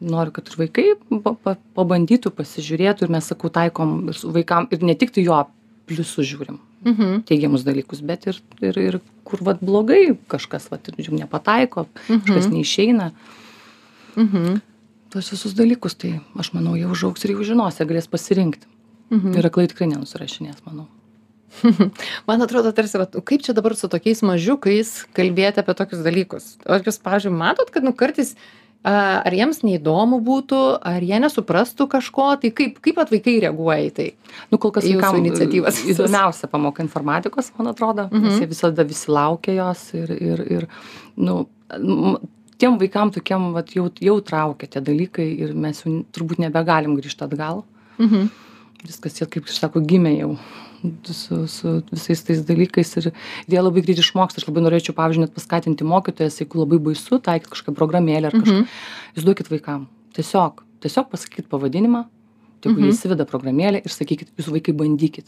noriu, 0.00 0.32
kad 0.32 0.48
ir 0.48 0.56
vaikai 0.56 0.84
pa, 1.22 1.34
pa, 1.44 1.54
pabandytų, 1.76 2.32
pasižiūrėtų 2.34 3.04
ir 3.06 3.12
mes, 3.12 3.26
sakau, 3.30 3.50
taikom 3.52 4.08
ir 4.08 4.16
vaikam 4.34 4.66
ir 4.72 4.82
ne 4.82 4.94
tik 4.96 5.12
tai 5.14 5.22
jo 5.26 5.36
pliusų 5.86 6.24
žiūrim, 6.24 6.58
Mhm. 6.84 7.24
teigiamus 7.28 7.62
dalykus, 7.66 8.00
bet 8.00 8.26
ir, 8.26 8.38
ir, 8.64 8.78
ir 8.78 9.00
kur 9.24 9.38
vat 9.44 9.60
blogai 9.60 10.16
kažkas, 10.28 10.70
vat, 10.70 10.88
ir 10.88 11.04
jum 11.10 11.18
nepataiko, 11.18 11.86
kažkas 12.08 12.46
Mhm. 12.48 12.54
neišeina. 12.56 13.10
Mhm. 14.16 14.60
Tuos 15.10 15.28
visus 15.30 15.52
dalykus, 15.58 15.94
tai 15.98 16.20
aš 16.38 16.52
manau, 16.54 16.76
jie 16.78 16.86
užaugs 16.86 17.24
ir 17.24 17.32
jau 17.34 17.42
žinos, 17.44 17.76
jie 17.78 17.86
galės 17.86 18.08
pasirinkti. 18.08 18.66
Mhm. 19.10 19.36
Ir 19.36 19.46
aklai 19.50 19.66
tikrai 19.68 19.88
nenusirašinės, 19.90 20.62
manau. 20.66 20.86
Man 22.28 22.40
atrodo, 22.42 22.70
tarsi, 22.72 22.96
nu, 22.96 23.20
kaip 23.26 23.42
čia 23.42 23.52
dabar 23.52 23.74
su 23.74 23.88
tokiais 23.90 24.22
mažiukais 24.22 25.04
kalbėti 25.12 25.58
apie 25.58 25.74
tokius 25.74 26.04
dalykus. 26.06 26.56
O 26.64 26.78
jūs, 26.78 27.00
pavyzdžiui, 27.02 27.34
matot, 27.34 27.70
kad 27.74 27.82
nu, 27.82 27.92
kartais 27.92 28.36
ar 28.84 29.34
jiems 29.36 29.60
neįdomu 29.66 30.20
būtų, 30.24 30.58
ar 30.88 31.02
jie 31.04 31.18
nesuprastų 31.20 31.86
kažko, 31.92 32.28
tai 32.40 32.50
kaip, 32.56 32.78
kaip 32.80 32.96
pat 32.96 33.10
vaikai 33.12 33.34
reaguoja 33.44 33.82
į 33.90 33.92
tai? 33.98 34.06
Nu, 34.50 34.56
kol 34.58 34.72
kas 34.72 34.86
vaikam 34.88 35.18
iniciatyvas 35.20 35.82
įdomiausia 35.92 36.48
pamoka 36.48 36.82
informatikos, 36.82 37.52
man 37.58 37.72
atrodo, 37.74 38.08
Mhm. 38.10 38.22
nes 38.24 38.40
jie 38.40 38.48
visada 38.48 38.84
visi 38.88 39.10
laukia 39.12 39.54
jos 39.58 39.82
ir, 39.94 40.10
ir, 40.16 40.40
ir 40.56 40.68
nu, 41.16 41.46
tiem 42.60 42.78
vaikam 42.80 43.12
tokiem 43.12 43.52
vat, 43.52 43.68
jau, 43.76 43.90
jau 44.00 44.16
traukia 44.24 44.68
tie 44.68 44.80
dalykai 44.80 45.28
ir 45.44 45.52
mes 45.54 45.82
jau 45.84 45.92
turbūt 46.12 46.38
nebegalim 46.40 46.96
grįžti 46.96 47.24
atgal. 47.28 47.64
Mhm. 47.98 48.30
Viskas 48.86 49.20
jie, 49.20 49.26
kaip 49.28 49.44
aš 49.44 49.58
sako, 49.60 49.80
gimė 49.84 50.14
jau 50.18 50.38
su, 51.04 51.46
su 51.48 51.82
visais 51.90 52.22
tais 52.24 52.40
dalykais 52.46 52.96
ir 53.00 53.10
jie 53.48 53.60
labai 53.60 53.82
greit 53.84 53.98
išmoksta. 54.02 54.40
Aš 54.40 54.48
labai 54.48 54.62
norėčiau, 54.66 54.94
pavyzdžiui, 54.96 55.26
net 55.26 55.34
paskatinti 55.36 55.84
mokytojas, 55.84 56.40
jeigu 56.40 56.62
labai 56.62 56.78
baisu, 56.90 57.18
taikyti 57.20 57.52
kažkokią 57.54 57.76
programėlę 57.76 58.30
ar 58.30 58.36
kažką. 58.38 58.56
Mhm. 58.62 58.80
Jūs 59.16 59.26
duokit 59.28 59.50
vaikam. 59.52 59.86
Tiesiog, 60.16 60.64
tiesiog 60.80 61.10
pasakykit 61.12 61.48
pavadinimą, 61.52 62.04
tegu 62.60 62.76
Mhm. 62.80 62.84
jie 62.84 62.92
įsiveda 62.96 63.24
programėlę 63.28 63.84
ir 63.84 63.90
sakykit, 63.90 64.32
jūs 64.38 64.50
vaikai 64.50 64.74
bandykit. 64.76 65.26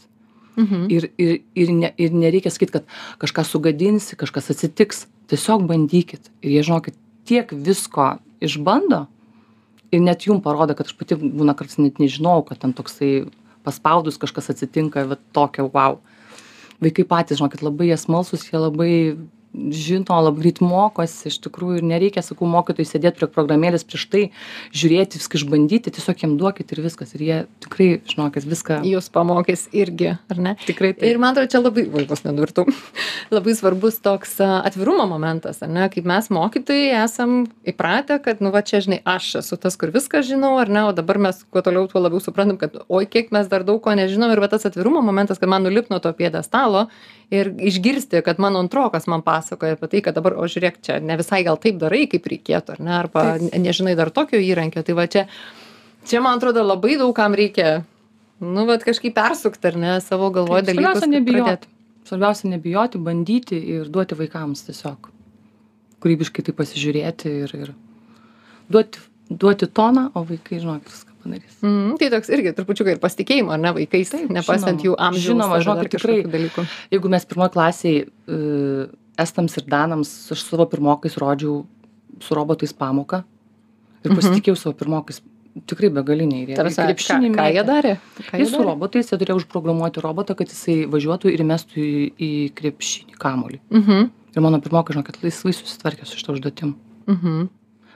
Mhm. 0.57 0.85
Ir, 0.91 1.09
ir, 1.17 1.39
ir, 1.55 1.71
ne, 1.71 1.93
ir 1.97 2.11
nereikia 2.11 2.51
sakyti, 2.51 2.71
kad 2.71 2.85
kažką 3.19 3.43
sugadinsi, 3.45 4.15
kažkas 4.15 4.51
atsitiks. 4.53 5.07
Tiesiog 5.27 5.65
bandykit. 5.65 6.29
Ir 6.43 6.51
jie, 6.51 6.63
žinokit, 6.63 6.93
tiek 7.25 7.49
visko 7.49 8.19
išbando 8.41 9.07
ir 9.91 10.01
net 10.01 10.25
jum 10.27 10.41
parodo, 10.41 10.75
kad 10.75 10.85
aš 10.85 10.93
pati 10.97 11.15
būna 11.15 11.55
kartais 11.55 11.77
net 11.77 11.97
nežinau, 11.97 12.45
kad 12.45 12.59
ten 12.59 12.73
toksai 12.73 13.31
paspaudus 13.63 14.19
kažkas 14.21 14.51
atsitinka, 14.53 15.05
bet 15.09 15.23
tokio 15.35 15.69
wow. 15.73 15.99
Vaikai 16.83 17.05
patys, 17.07 17.39
žinokit, 17.39 17.63
labai 17.63 17.91
jie 17.91 17.97
smalsus, 17.99 18.45
jie 18.49 18.59
labai 18.59 18.93
žino, 19.53 20.17
labai 20.25 20.41
greit 20.41 20.59
mokosi, 20.63 21.29
iš 21.29 21.37
tikrųjų 21.45 21.81
ir 21.81 21.87
nereikia, 21.87 22.23
sakau, 22.25 22.47
mokytojai 22.49 22.89
sėdėti 22.89 23.21
prie 23.21 23.29
programėlės 23.31 23.85
prieš 23.87 24.05
tai, 24.09 24.23
žiūrėti, 24.73 25.21
viską 25.21 25.39
išbandyti, 25.39 25.93
tiesiog 25.93 26.23
jiem 26.25 26.35
duokit 26.39 26.73
ir 26.73 26.81
viskas. 26.83 27.13
Ir 27.13 27.23
jie 27.25 27.37
tikrai, 27.63 27.89
žinokit, 28.09 28.47
viską. 28.49 28.79
Jūs 28.89 29.09
pamokys 29.13 29.67
irgi, 29.75 30.15
ar 30.33 30.41
ne? 30.41 30.55
Tikrai 30.65 30.93
taip. 30.95 31.05
Ir 31.07 31.21
man 31.21 31.35
atrodo, 31.35 31.51
čia 31.53 31.61
labai, 31.61 31.85
vaikus 31.93 32.25
nedurtų, 32.25 32.65
labai 33.35 33.55
svarbus 33.57 33.99
toks 34.03 34.39
atvirumo 34.41 35.05
momentas, 35.11 35.61
ar 35.65 35.71
ne, 35.71 35.85
kaip 35.93 36.07
mes 36.09 36.29
mokytojai 36.33 37.03
esam 37.03 37.43
įpratę, 37.69 38.17
kad, 38.25 38.41
nu, 38.43 38.53
va 38.53 38.63
čia, 38.65 38.81
žinai, 38.83 39.01
aš 39.05 39.29
esu 39.43 39.59
tas, 39.61 39.77
kur 39.79 39.93
viską 39.93 40.23
žinau, 40.25 40.55
ar 40.61 40.71
ne, 40.73 40.87
o 40.89 40.95
dabar 40.97 41.21
mes 41.21 41.43
kuo 41.53 41.61
toliau, 41.65 41.85
tuo 41.91 42.01
labiau 42.01 42.23
suprantam, 42.23 42.57
kad, 42.61 42.81
oi, 42.89 43.05
kiek 43.09 43.33
mes 43.35 43.49
dar 43.51 43.65
daug 43.67 43.81
ko 43.83 43.93
nežinom 43.97 44.33
ir 44.33 44.41
va 44.41 44.49
tas 44.51 44.65
atvirumo 44.69 45.03
momentas, 45.05 45.41
kad 45.41 45.51
man 45.51 45.65
nulip 45.65 45.93
nuo 45.93 46.01
to 46.03 46.11
pėdė 46.17 46.41
stalo 46.45 46.87
ir 47.33 47.53
išgirsti, 47.57 48.21
kad 48.25 48.41
mano 48.41 48.61
antrokas 48.63 49.07
man 49.09 49.23
pasakoja 49.43 49.75
apie 49.75 49.91
tai, 49.91 50.01
kad 50.07 50.15
dabar, 50.15 50.37
o 50.39 50.47
žiūrėk, 50.47 50.79
čia 50.81 50.99
ne 51.03 51.19
visai 51.19 51.43
gal 51.43 51.59
taip 51.59 51.77
darai, 51.81 52.05
kaip 52.07 52.25
reikėtų, 52.31 52.77
ar 52.77 52.83
ne, 52.83 52.93
arba 52.95 53.25
Taip. 53.33 53.49
ne- 53.51 53.63
nežinai 53.67 53.97
dar 53.99 54.09
tokio 54.15 54.39
įrankio, 54.39 54.83
tai 54.87 54.95
va 54.95 55.07
čia, 55.11 55.27
čia 56.07 56.23
man 56.23 56.39
atrodo 56.39 56.63
labai 56.63 56.97
daug 56.97 57.11
kam 57.15 57.35
reikia 57.35 57.83
nu 58.43 58.65
vat 58.67 58.83
kažkaip 58.83 59.15
persukt 59.15 59.65
ar 59.65 59.77
ne 59.79 59.93
savo 60.03 60.29
galvoj 60.33 60.65
dalykus. 60.65 60.83
Svarbiausia 60.83 61.11
nebijoti. 61.11 61.71
Svarbiausia 62.07 62.51
nebijoti, 62.51 62.99
bandyti 62.99 63.59
ir 63.77 63.89
duoti 63.91 64.17
vaikams 64.19 64.65
tiesiog. 64.67 65.09
Kūrybiškai 66.03 66.43
tai 66.43 66.55
pasižiūrėti 66.57 67.31
ir, 67.45 67.53
ir 67.55 67.73
duoti, 68.73 68.99
duoti 69.29 69.69
toną, 69.71 70.09
o 70.17 70.25
vaikai, 70.27 70.59
žinokit, 70.59 70.91
viską 70.91 71.15
padarys. 71.23 71.61
Mhm, 71.61 71.93
tai 72.01 72.09
toks 72.11 72.33
irgi 72.35 72.51
trupučiuką 72.57 72.97
ir 72.97 72.99
pasitikėjimo, 73.03 73.53
ar 73.55 73.61
ne, 73.63 73.71
vaikais, 73.77 74.11
žinoma. 74.11 74.73
jų 74.83 74.97
amžiaus. 74.97 75.29
Žinoma, 75.29 75.61
žinokit, 75.63 75.95
tikrai. 75.95 76.17
Dalykų. 76.33 76.67
Jeigu 76.91 77.13
mes 77.13 77.29
pirmoji 77.29 77.55
klasiai 77.55 78.03
uh, 78.03 78.91
estams 79.19 79.57
ir 79.57 79.63
danams, 79.69 80.09
aš 80.31 80.41
savo 80.43 80.65
pirmokais 80.69 81.17
rodžiau 81.21 81.65
su 82.21 82.35
robotais 82.35 82.73
pamoką 82.73 83.23
ir 84.03 84.11
Mhm. 84.11 84.17
pasitikėjau 84.19 84.57
savo 84.57 84.73
pirmokais 84.75 85.21
tikrai 85.67 85.89
begaliniai. 85.93 86.43
Ir 86.43 86.47
jie- 86.47 86.57
ir 86.57 86.65
ką, 86.65 86.87
krepšinį 86.87 87.29
ką 87.35 87.43
jie 87.53 87.61
mėtė. 87.61 87.67
darė? 87.67 87.97
Ką 88.31 88.39
Jis 88.39 88.49
su 88.49 88.63
robotais, 88.63 89.09
jie 89.11 89.17
turėjo 89.19 89.37
užprogramuoti 89.43 90.01
robotą, 90.01 90.35
kad 90.35 90.47
jisai 90.47 90.85
važiuotų 90.89 91.29
ir 91.33 91.43
mestų 91.45 91.77
į, 91.77 92.13
į 92.17 92.53
krepšinį 92.53 93.13
kamolį. 93.19 93.59
Mhm. 93.71 94.09
Ir 94.35 94.41
mano 94.41 94.59
pirmokai, 94.59 94.95
žinokit, 94.95 95.21
laisvai 95.21 95.53
susitvarkė 95.53 96.05
su 96.07 96.17
šitą 96.17 96.33
užduotim. 96.39 96.73
Mhm. 97.07 97.49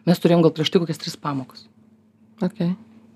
Mes 0.05 0.19
turėjom 0.19 0.41
gal 0.43 0.51
prieš 0.51 0.69
tai 0.71 0.79
kokias 0.81 0.97
tris 0.99 1.15
pamokas. 1.17 1.65
Okay. 2.41 2.75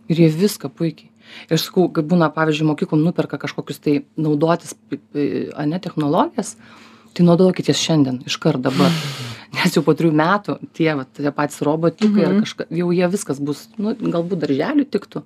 Ir 0.09 0.15
jie 0.17 0.29
viską 0.31 0.69
puikiai. 0.73 1.09
Ir 1.49 1.53
aš 1.55 1.69
sakau, 1.69 1.87
kai 1.93 2.01
būna, 2.01 2.33
pavyzdžiui, 2.33 2.65
mokyklom 2.75 3.03
nuperka 3.05 3.37
kažkokius 3.37 3.79
tai 3.79 4.03
naudotis, 4.17 4.73
ane, 5.55 5.79
technologijas, 5.79 6.55
tai 7.13 7.25
naudokit 7.27 7.67
jas 7.71 7.77
šiandien, 7.81 8.21
iškart 8.29 8.61
dabar. 8.61 8.91
Nes 9.51 9.73
jau 9.75 9.81
po 9.83 9.91
trijų 9.97 10.13
metų 10.15 10.53
tie, 10.77 10.93
va, 10.95 11.03
tie 11.05 11.31
patys 11.35 11.59
robotikai 11.67 12.23
ar 12.23 12.33
Mhm. 12.37 12.43
kažką, 12.45 12.65
jau 12.71 12.91
jie 12.95 13.07
viskas 13.11 13.39
bus, 13.43 13.65
nu, 13.77 13.91
galbūt 13.95 14.39
darželių 14.45 14.85
tiktų. 14.87 15.23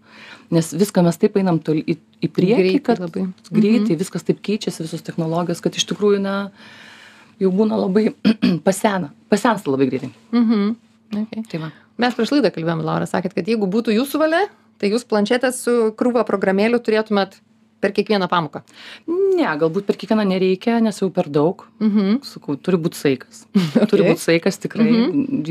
Nes 0.52 0.72
viską 0.74 1.04
mes 1.06 1.18
taip 1.22 1.38
einam 1.38 1.60
toli 1.62 1.84
į, 1.86 1.98
į 2.26 2.30
priekį, 2.34 2.58
Greitai 2.58 2.82
kad 2.84 3.00
labai. 3.00 3.28
greitai 3.52 3.96
viskas 4.00 4.24
taip 4.26 4.42
keičiasi, 4.42 4.82
visos 4.82 5.02
technologijos, 5.06 5.62
kad 5.62 5.74
iš 5.78 5.86
tikrųjų, 5.86 6.20
na, 6.22 6.52
jau 7.40 7.52
būna 7.52 7.78
labai 7.78 8.16
pasena, 8.66 9.12
pasensta 9.30 9.70
labai 9.70 9.88
greitai. 9.92 10.12
Mhm. 10.34 10.76
Okay. 11.16 11.44
Tai 11.52 11.60
va. 11.60 11.72
Mes 12.02 12.14
prieš 12.18 12.32
laidą 12.34 12.50
kalbėjom, 12.52 12.82
Laura, 12.84 13.06
sakėt, 13.06 13.36
kad 13.38 13.46
jeigu 13.48 13.70
būtų 13.72 13.94
jūsų 13.94 14.20
valia, 14.20 14.48
tai 14.82 14.90
jūs 14.90 15.06
planšetę 15.08 15.54
su 15.54 15.94
krūva 15.96 16.26
programėlių 16.28 16.82
turėtumėt 16.84 17.38
per 17.86 17.94
kiekvieną 17.96 18.28
pamoką. 18.32 18.64
Ne, 19.38 19.46
galbūt 19.62 19.86
per 19.88 19.98
kiekvieną 20.02 20.26
nereikia, 20.34 20.80
nes 20.84 20.98
jau 21.04 21.12
per 21.14 21.30
daug. 21.30 21.64
Mhm. 21.84 22.20
Sakau, 22.26 22.58
turi 22.58 22.82
būti 22.82 22.98
saikas. 23.00 23.46
Turi 23.92 24.02
Okay. 24.04 24.10
būti 24.16 24.26
saikas 24.26 24.58
tikrai, 24.66 24.90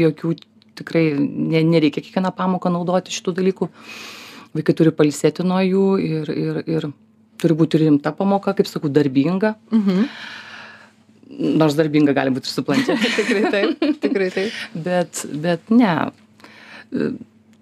jokių 0.03 0.35
tikrai 0.75 1.05
ne, 1.23 1.63
nereikia 1.71 2.03
kiekvieną 2.03 2.35
pamoką 2.35 2.73
naudoti 2.75 3.15
šitų 3.15 3.37
dalykų. 3.39 3.71
Vaikai 4.55 4.75
turi 4.79 4.91
palsėti 4.95 5.43
nuo 5.47 5.59
jų 5.63 5.85
ir, 6.03 6.29
ir, 6.31 6.59
ir 6.71 6.89
turi 7.43 7.55
būti 7.59 7.79
rimta 7.83 8.13
pamoka, 8.15 8.53
kaip 8.59 8.69
sakau, 8.71 8.91
darbinga. 8.91 9.55
Mhm. 9.75 10.05
Nors 11.59 11.75
darbinga 11.75 12.13
gali 12.15 12.31
būti 12.35 12.47
ir 12.51 12.55
suplančia. 12.55 12.95
tikrai 13.19 13.51
taip, 13.51 13.87
tikrai 14.03 14.29
taip. 14.35 14.59
bet, 14.75 15.25
bet 15.43 15.71
ne. 15.75 15.95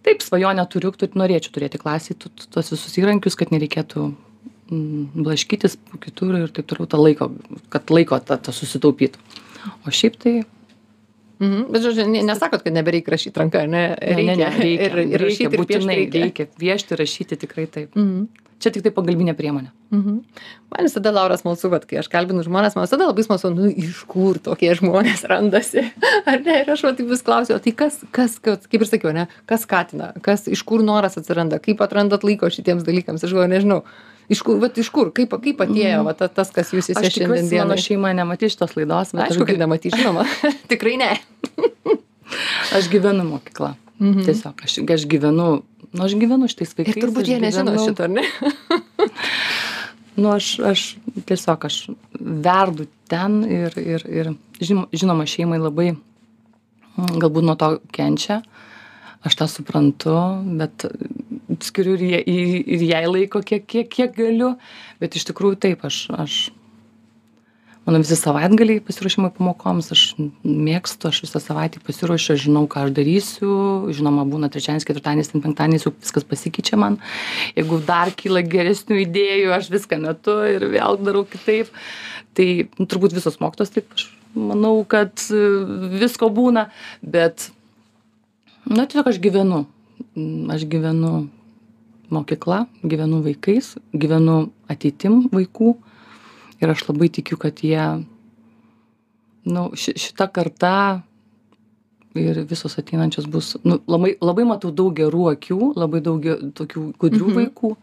Taip, 0.02 0.20
svajonę 0.24 0.64
turiu, 0.68 0.90
turiu 0.98 1.16
norėčiau 1.20 1.54
turėti 1.54 1.78
klasį 1.80 2.16
tu- 2.20 2.32
tu- 2.36 2.48
tuos 2.52 2.72
visus 2.74 2.96
įrankius, 3.00 3.36
kad 3.38 3.52
nereikėtų 3.54 4.08
blaškytis 4.72 5.76
po 5.90 6.00
kitur 6.02 6.34
ir 6.40 6.48
taip 6.54 6.66
toliau, 6.70 6.88
tą 6.88 7.00
laiko, 7.02 7.30
kad 7.72 7.92
laiko 7.92 8.18
tą, 8.24 8.38
tą 8.40 8.54
susitaupytų. 8.56 9.20
O 9.86 9.92
šiaip 9.94 10.16
tai 10.22 10.40
Mhm. 11.42 11.72
Bet, 11.74 11.82
žodžiu, 11.82 12.06
ne- 12.06 12.22
nesakot, 12.22 12.62
kad 12.62 12.70
nebereikia 12.72 13.10
rašyti 13.16 13.34
ranką, 13.40 13.64
ne? 13.66 13.96
Ne, 13.98 14.14
ne, 14.22 14.36
ne, 14.36 14.46
reikia, 14.46 14.62
ir, 14.62 14.92
ir 14.92 14.94
reikia, 14.94 15.18
rašyti, 15.24 15.42
ir 15.42 15.50
piešti 15.50 15.58
būtinai 15.58 15.96
reikia. 15.98 16.20
reikia 16.22 16.46
piešti, 16.62 16.98
rašyti 17.00 17.38
tikrai 17.42 17.66
taip. 17.66 17.96
Mhm. 17.98 18.28
Čia 18.62 18.70
tik 18.70 18.84
tai 18.84 18.92
pagalbinė 18.94 19.34
priemonė. 19.34 19.72
Mhm. 19.90 20.20
Man 20.70 20.86
visada 20.86 21.10
Laura 21.10 21.34
smalsu, 21.34 21.66
kad 21.72 21.82
kai 21.90 21.98
aš 21.98 22.06
kalbinu 22.06 22.44
žmonės, 22.46 22.76
man 22.78 22.86
visada 22.86 23.08
labai 23.08 23.24
smalsu, 23.26 23.50
nu 23.50 23.66
iš 23.74 24.04
kur 24.06 24.38
tokie 24.38 24.70
žmonės 24.78 25.24
randasi. 25.32 25.82
Ar 26.30 26.38
ne? 26.46 26.60
Ir 26.62 26.70
aš 26.70 26.86
taip 26.86 27.02
vis 27.10 27.26
klausiu, 27.26 27.58
tai 27.58 27.72
kas, 27.74 27.98
kas, 28.14 28.38
kas, 28.38 28.68
kaip 28.70 28.86
ir 28.86 28.86
sakiau, 28.92 29.10
ne, 29.12 29.26
kas 29.50 29.66
skatina, 29.66 30.12
kas, 30.22 30.46
iš 30.46 30.62
kur 30.62 30.86
noras 30.86 31.18
atsiranda, 31.18 31.58
kaip 31.58 31.82
atrandat 31.82 32.22
laiko 32.22 32.46
šitiems 32.46 32.86
dalykams, 32.86 33.26
aš 33.26 33.34
galvoju, 33.34 33.50
nežinau. 33.50 33.82
Iš 34.30 34.42
kur, 34.46 34.60
va, 34.62 34.68
iš 34.68 34.88
kur, 34.94 35.10
kaip, 35.14 35.34
kaip 35.42 35.62
atėjo 35.64 36.04
va, 36.06 36.14
ta- 36.14 36.30
tas, 36.30 36.52
kas 36.54 36.70
jūs 36.70 36.90
Aš 36.90 36.94
įsė 36.94 37.10
šiandien 37.16 37.48
tikiuosi, 37.48 37.58
mano 37.58 37.78
šeima 37.80 38.12
nematys 38.16 38.54
šitos 38.54 38.76
laidos, 38.78 39.12
bet 39.16 39.24
Aišku, 39.26 39.42
aš, 39.42 39.50
kad 39.50 39.62
nematys, 39.64 39.96
žinoma. 39.98 40.26
Tikrai 40.72 40.94
ne. 41.00 41.10
aš 42.78 42.88
gyvenu 42.92 43.26
mokykla. 43.28 43.74
Mhm. 43.98 44.24
Tiesiog, 44.26 44.64
aš, 44.66 44.78
aš 44.96 45.04
gyvenu, 45.10 45.48
nu 45.92 46.06
aš 46.06 46.16
gyvenu 46.18 46.48
šitais 46.50 46.72
vaikais. 46.78 46.96
Ir 46.96 47.04
turbūt 47.06 47.26
aš 47.26 47.32
jie 47.34 47.42
nežino 47.42 47.76
šito, 47.78 48.08
ar 48.08 48.14
ne? 48.20 48.26
Nu, 50.16 50.28
aš, 50.28 50.58
aš 50.60 50.80
tiesiog, 51.24 51.62
aš 51.64 51.76
verdu 52.20 52.84
ten 53.08 53.38
ir, 53.48 53.72
ir, 53.80 54.02
ir 54.04 54.28
žinoma, 54.60 54.88
žinoma, 54.92 55.24
šeimai 55.28 55.60
labai 55.60 55.86
mm, 55.94 57.14
galbūt 57.22 57.46
nuo 57.48 57.56
to 57.56 57.70
kenčia. 57.96 58.42
Aš 59.24 59.38
tą 59.38 59.46
suprantu, 59.48 60.12
bet 60.58 60.84
skiriu 61.66 61.94
ir, 61.98 62.06
jai- 62.16 62.24
ir, 62.26 62.82
jai 62.88 63.04
laiko, 63.08 63.42
kiek, 63.44 63.66
kiek, 63.66 63.88
kiek 63.90 64.16
galiu. 64.16 64.56
Bet 65.02 65.16
iš 65.18 65.26
tikrųjų 65.30 65.58
taip, 65.62 65.84
aš, 65.88 66.06
aš 66.14 66.36
mano 67.86 67.98
visi 67.98 68.16
savaitgaliai 68.18 68.82
pasiruošimai 68.84 69.32
pamokoms, 69.34 69.90
aš 69.94 70.04
mėgstu, 70.46 71.10
aš 71.10 71.22
visą 71.24 71.42
savaitę 71.42 71.82
pasiruošiu, 71.82 72.38
žinau, 72.44 72.64
ką 72.70 72.86
aš 72.86 72.94
darysiu, 72.94 73.52
žinoma, 73.94 74.24
būna 74.28 74.50
trečiadienis, 74.52 74.86
ketvirtadienis, 74.86 75.32
penktadienis, 75.34 75.86
jau 75.88 75.94
viskas 75.96 76.26
pasikeičia 76.28 76.78
man. 76.78 77.00
Jeigu 77.58 77.80
dar 77.88 78.14
kyla 78.14 78.44
geresnių 78.46 79.02
idėjų, 79.02 79.52
aš 79.58 79.70
viską 79.74 79.98
metu 80.04 80.38
ir 80.46 80.68
vėl 80.72 81.00
darau 81.02 81.26
kitaip. 81.28 81.72
Tai 82.38 82.48
nu, 82.78 82.86
turbūt 82.88 83.12
visos 83.16 83.40
mokytos 83.42 83.74
taip, 83.74 83.90
aš 83.96 84.06
manau, 84.38 84.78
kad 84.88 85.12
e, 85.28 85.42
visko 86.00 86.30
būna, 86.32 86.68
bet, 87.02 87.50
na, 88.70 88.86
tiesiog 88.86 89.10
aš 89.12 89.20
gyvenu. 89.22 89.64
Aš 90.52 90.64
gyvenu 90.68 91.28
mokykla, 92.12 92.66
gyvenu 92.84 93.22
vaikais, 93.24 93.74
gyvenu 93.96 94.50
ateitim 94.70 95.24
vaikų 95.32 95.72
ir 96.62 96.70
aš 96.74 96.84
labai 96.88 97.08
tikiu, 97.12 97.38
kad 97.40 97.62
jie, 97.64 97.86
nu, 99.48 99.70
ši, 99.74 99.94
šita 99.98 100.28
karta 100.32 100.74
ir 102.18 102.42
visos 102.48 102.76
ateinančios 102.78 103.26
bus, 103.32 103.54
nu, 103.64 103.80
labai, 103.88 104.14
labai 104.20 104.44
matau 104.48 104.70
daug 104.74 104.92
gerų 104.98 105.30
akių, 105.32 105.72
labai 105.80 106.02
daug 106.04 106.22
tokių 106.58 106.84
gudrių 107.00 107.26
Mhm. 107.30 107.36
vaikų 107.40 107.76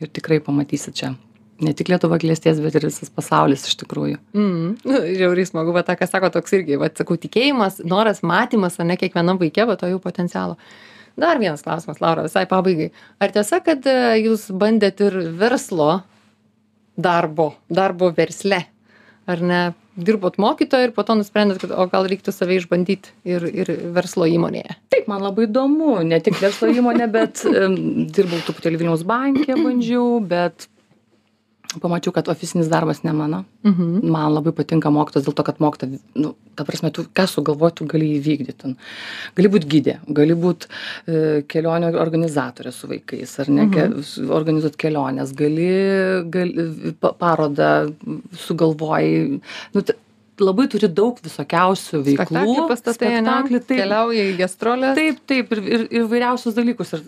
ir 0.00 0.08
tikrai 0.08 0.40
pamatysit 0.40 0.94
čia. 0.94 1.14
Ne 1.60 1.72
tik 1.72 1.88
Lietuva 1.88 2.18
klėsties, 2.20 2.58
bet 2.60 2.74
ir 2.76 2.84
visas 2.84 3.08
pasaulis 3.08 3.62
iš 3.64 3.76
tikrųjų. 3.80 4.18
Mm. 4.36 4.74
Nu, 4.84 4.98
žiauriai 5.16 5.46
smagu, 5.48 5.72
va, 5.72 5.80
tą, 5.82 5.94
ką 5.96 6.04
sako 6.08 6.28
toks 6.34 6.52
irgi, 6.52 6.76
va, 6.76 6.90
sakau, 6.92 7.16
tikėjimas, 7.16 7.78
noras, 7.84 8.20
matymas, 8.20 8.76
ar 8.78 8.84
ne 8.84 8.96
kiekvienam 9.00 9.38
vaikė, 9.40 9.64
va, 9.66 9.76
to 9.80 9.86
jų 9.88 9.98
potencialo. 10.04 10.58
Dar 11.16 11.40
vienas 11.40 11.64
klausimas, 11.64 12.02
Laura, 12.04 12.26
visai 12.26 12.44
pabaigai. 12.48 12.90
Ar 13.24 13.32
tiesa, 13.32 13.62
kad 13.64 13.86
e, 13.88 13.96
jūs 14.20 14.50
bandėt 14.52 15.00
ir 15.06 15.16
verslo 15.40 16.02
darbo, 17.00 17.54
darbo 17.72 18.12
versle? 18.16 18.66
Ar 19.26 19.42
ne? 19.42 19.64
Dirbot 19.96 20.34
mokytoją 20.36 20.90
ir 20.90 20.92
po 20.92 21.06
to 21.08 21.14
nusprendėt, 21.16 21.62
kad 21.62 21.70
o 21.72 21.86
gal 21.88 22.04
reiktų 22.04 22.34
save 22.36 22.58
išbandyti 22.60 23.14
ir, 23.32 23.46
ir 23.48 23.70
verslo 23.96 24.26
įmonėje. 24.28 24.76
Taip, 24.92 25.06
man 25.08 25.24
labai 25.24 25.46
įdomu, 25.46 25.94
ne 26.04 26.18
tik 26.20 26.36
verslo 26.42 26.68
įmonė, 26.68 27.06
bet 27.14 27.40
dirbau 28.12 28.42
truputėlį 28.44 28.82
Vilniaus 28.82 29.06
bankė, 29.08 29.56
bandžiau, 29.56 30.18
bet 30.20 30.68
pamačiau, 31.82 32.12
kad 32.16 32.28
ofisinis 32.32 32.68
darbas 32.72 33.02
ne 33.04 33.12
mano. 33.16 33.44
Mhm. 33.66 34.00
Man 34.12 34.34
labai 34.34 34.52
patinka 34.56 34.90
mokytas 34.92 35.26
dėl 35.26 35.34
to, 35.36 35.44
kad 35.46 35.58
mokyta, 35.62 35.88
nu, 36.14 36.34
ta 36.56 36.64
prasme, 36.64 36.90
tu 36.94 37.04
ką 37.04 37.26
sugalvoji, 37.28 37.76
tu 37.80 37.86
gali 37.90 38.08
įvykdyti. 38.20 38.56
ten. 38.62 38.76
Gali 39.36 39.50
būti 39.52 39.68
gydė, 39.74 39.96
gali 40.08 40.34
būti 40.38 40.66
e, 40.70 41.42
kelionių 41.50 41.92
organizatorė 42.00 42.72
su 42.72 42.88
vaikais, 42.90 43.36
ar 43.44 43.50
ne, 43.52 43.68
ke, 43.72 43.86
su- 44.02 44.26
organizuoti 44.32 44.80
keliones, 44.86 45.34
gali, 45.36 45.68
gali 46.32 46.94
pa, 47.00 47.12
parodą 47.12 47.70
sugalvoji. 48.46 49.40
Nu, 49.74 49.82
t- 49.82 49.96
labai 50.40 50.66
turi 50.72 50.88
daug 50.92 51.18
visokiausių 51.24 52.02
veiklų. 52.04 52.26
Spektaklį 52.26 52.66
pastatai, 52.70 53.12
spektaklį, 53.12 53.60
taip, 53.64 53.78
Keliauja 53.82 54.26
į 54.32 54.34
gastrolę. 54.40 54.94
Taip, 54.98 55.22
taip, 55.30 55.52
ir, 55.56 55.62
ir, 55.76 55.86
ir 56.00 56.08
vairiausius 56.10 56.56
dalykus. 56.56 56.92
Ir, 56.98 57.06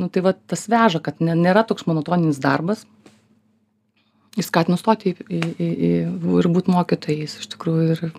nu, 0.00 0.08
tai 0.08 0.22
va, 0.24 0.32
tas 0.48 0.64
veža, 0.72 1.02
kad 1.04 1.20
nėra 1.20 1.66
toks 1.68 1.84
monotoninis 1.88 2.40
darbas. 2.40 2.86
Jis 4.38 4.50
skatina 4.50 4.78
stoti 4.78 5.10
į, 5.10 5.14
į, 5.26 5.38
į, 5.50 5.68
į, 5.68 5.94
ir 6.40 6.50
būti 6.54 6.70
mokytojais, 6.70 7.40
iš 7.42 7.48
tikrųjų. 7.54 7.96
Ir 7.96 8.12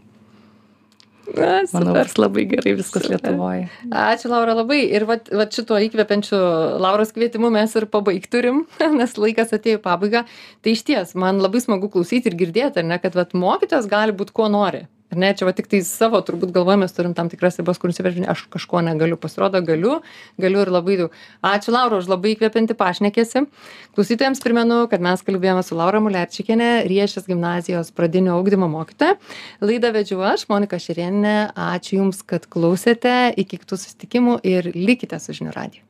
Na, 1.32 1.62
manau, 1.72 1.94
kad 1.96 2.18
labai 2.20 2.44
gerai 2.50 2.74
viskas 2.76 3.06
Super. 3.06 3.14
Lietuvoje. 3.16 3.68
Ačiū, 3.88 4.32
Laura, 4.32 4.56
labai. 4.58 4.82
Ir 4.92 5.06
vat, 5.08 5.30
vat 5.32 5.54
šituo 5.56 5.78
įkvepiančiu 5.86 6.40
Lauros 6.82 7.14
kvietimu 7.16 7.52
mes 7.54 7.76
ir 7.78 7.88
pabaig 7.92 8.26
turim, 8.32 8.66
nes 9.00 9.16
laikas 9.16 9.54
atėjo 9.56 9.80
į 9.80 9.84
pabaigą. 9.86 10.26
Tai 10.62 10.74
iš 10.76 10.84
ties, 10.88 11.14
man 11.20 11.40
labai 11.44 11.64
smagu 11.64 11.92
klausyti 11.94 12.32
ir 12.32 12.40
girdėti, 12.40 12.82
ar 12.82 12.90
ne, 12.90 13.00
kad 13.02 13.16
vat, 13.18 13.36
mokytojas 13.38 13.88
gali 13.92 14.16
būti 14.18 14.36
kuo 14.36 14.50
nori. 14.52 14.86
Ar 15.12 15.20
ne? 15.20 15.32
Čia 15.36 15.48
va 15.48 15.54
tiktai 15.56 15.82
savo 15.86 16.22
turbūt 16.26 16.54
galvoj 16.56 16.80
mes 16.82 16.96
turim 16.96 17.14
tam 17.18 17.30
tikras 17.32 17.60
ribas 17.60 17.80
kur 17.82 17.92
nusibrėžiam 17.92 18.28
aš 18.32 18.46
kažko 18.54 18.82
negaliu 18.86 19.20
pasirodo 19.20 19.62
galiu 19.66 20.00
galiu 20.42 20.64
ir 20.64 20.72
labai 20.74 20.98
daug. 21.04 21.20
Ačiū 21.46 21.76
laura 21.76 22.00
už 22.02 22.10
labai 22.12 22.34
įkvepiantį 22.36 22.78
pašnekesį. 22.80 23.46
Klausytojams 23.96 24.44
primenu 24.44 24.82
kad 24.92 25.04
mes 25.04 25.24
kalbėjome 25.28 25.64
su 25.68 25.78
laura 25.78 26.02
mulevičiene 26.04 26.72
riešės 26.90 27.30
gimnazijos 27.30 27.94
pradinio 27.96 28.40
ugdymo 28.42 28.72
mokytoja. 28.72 29.20
Laidą 29.64 29.94
vedžiau 29.96 30.26
aš 30.34 30.48
monika 30.52 30.80
šerėnienė 30.82 31.54
ačiū 31.56 32.02
jums 32.02 32.26
kad 32.28 32.50
klausėte. 32.52 33.32
Iki 33.38 33.64
kitų 33.64 33.80
susitikimų 33.80 34.42
ir 34.48 34.74
likite 34.76 35.20
su 35.22 35.38
žinių 35.38 35.56
radiju 35.56 35.80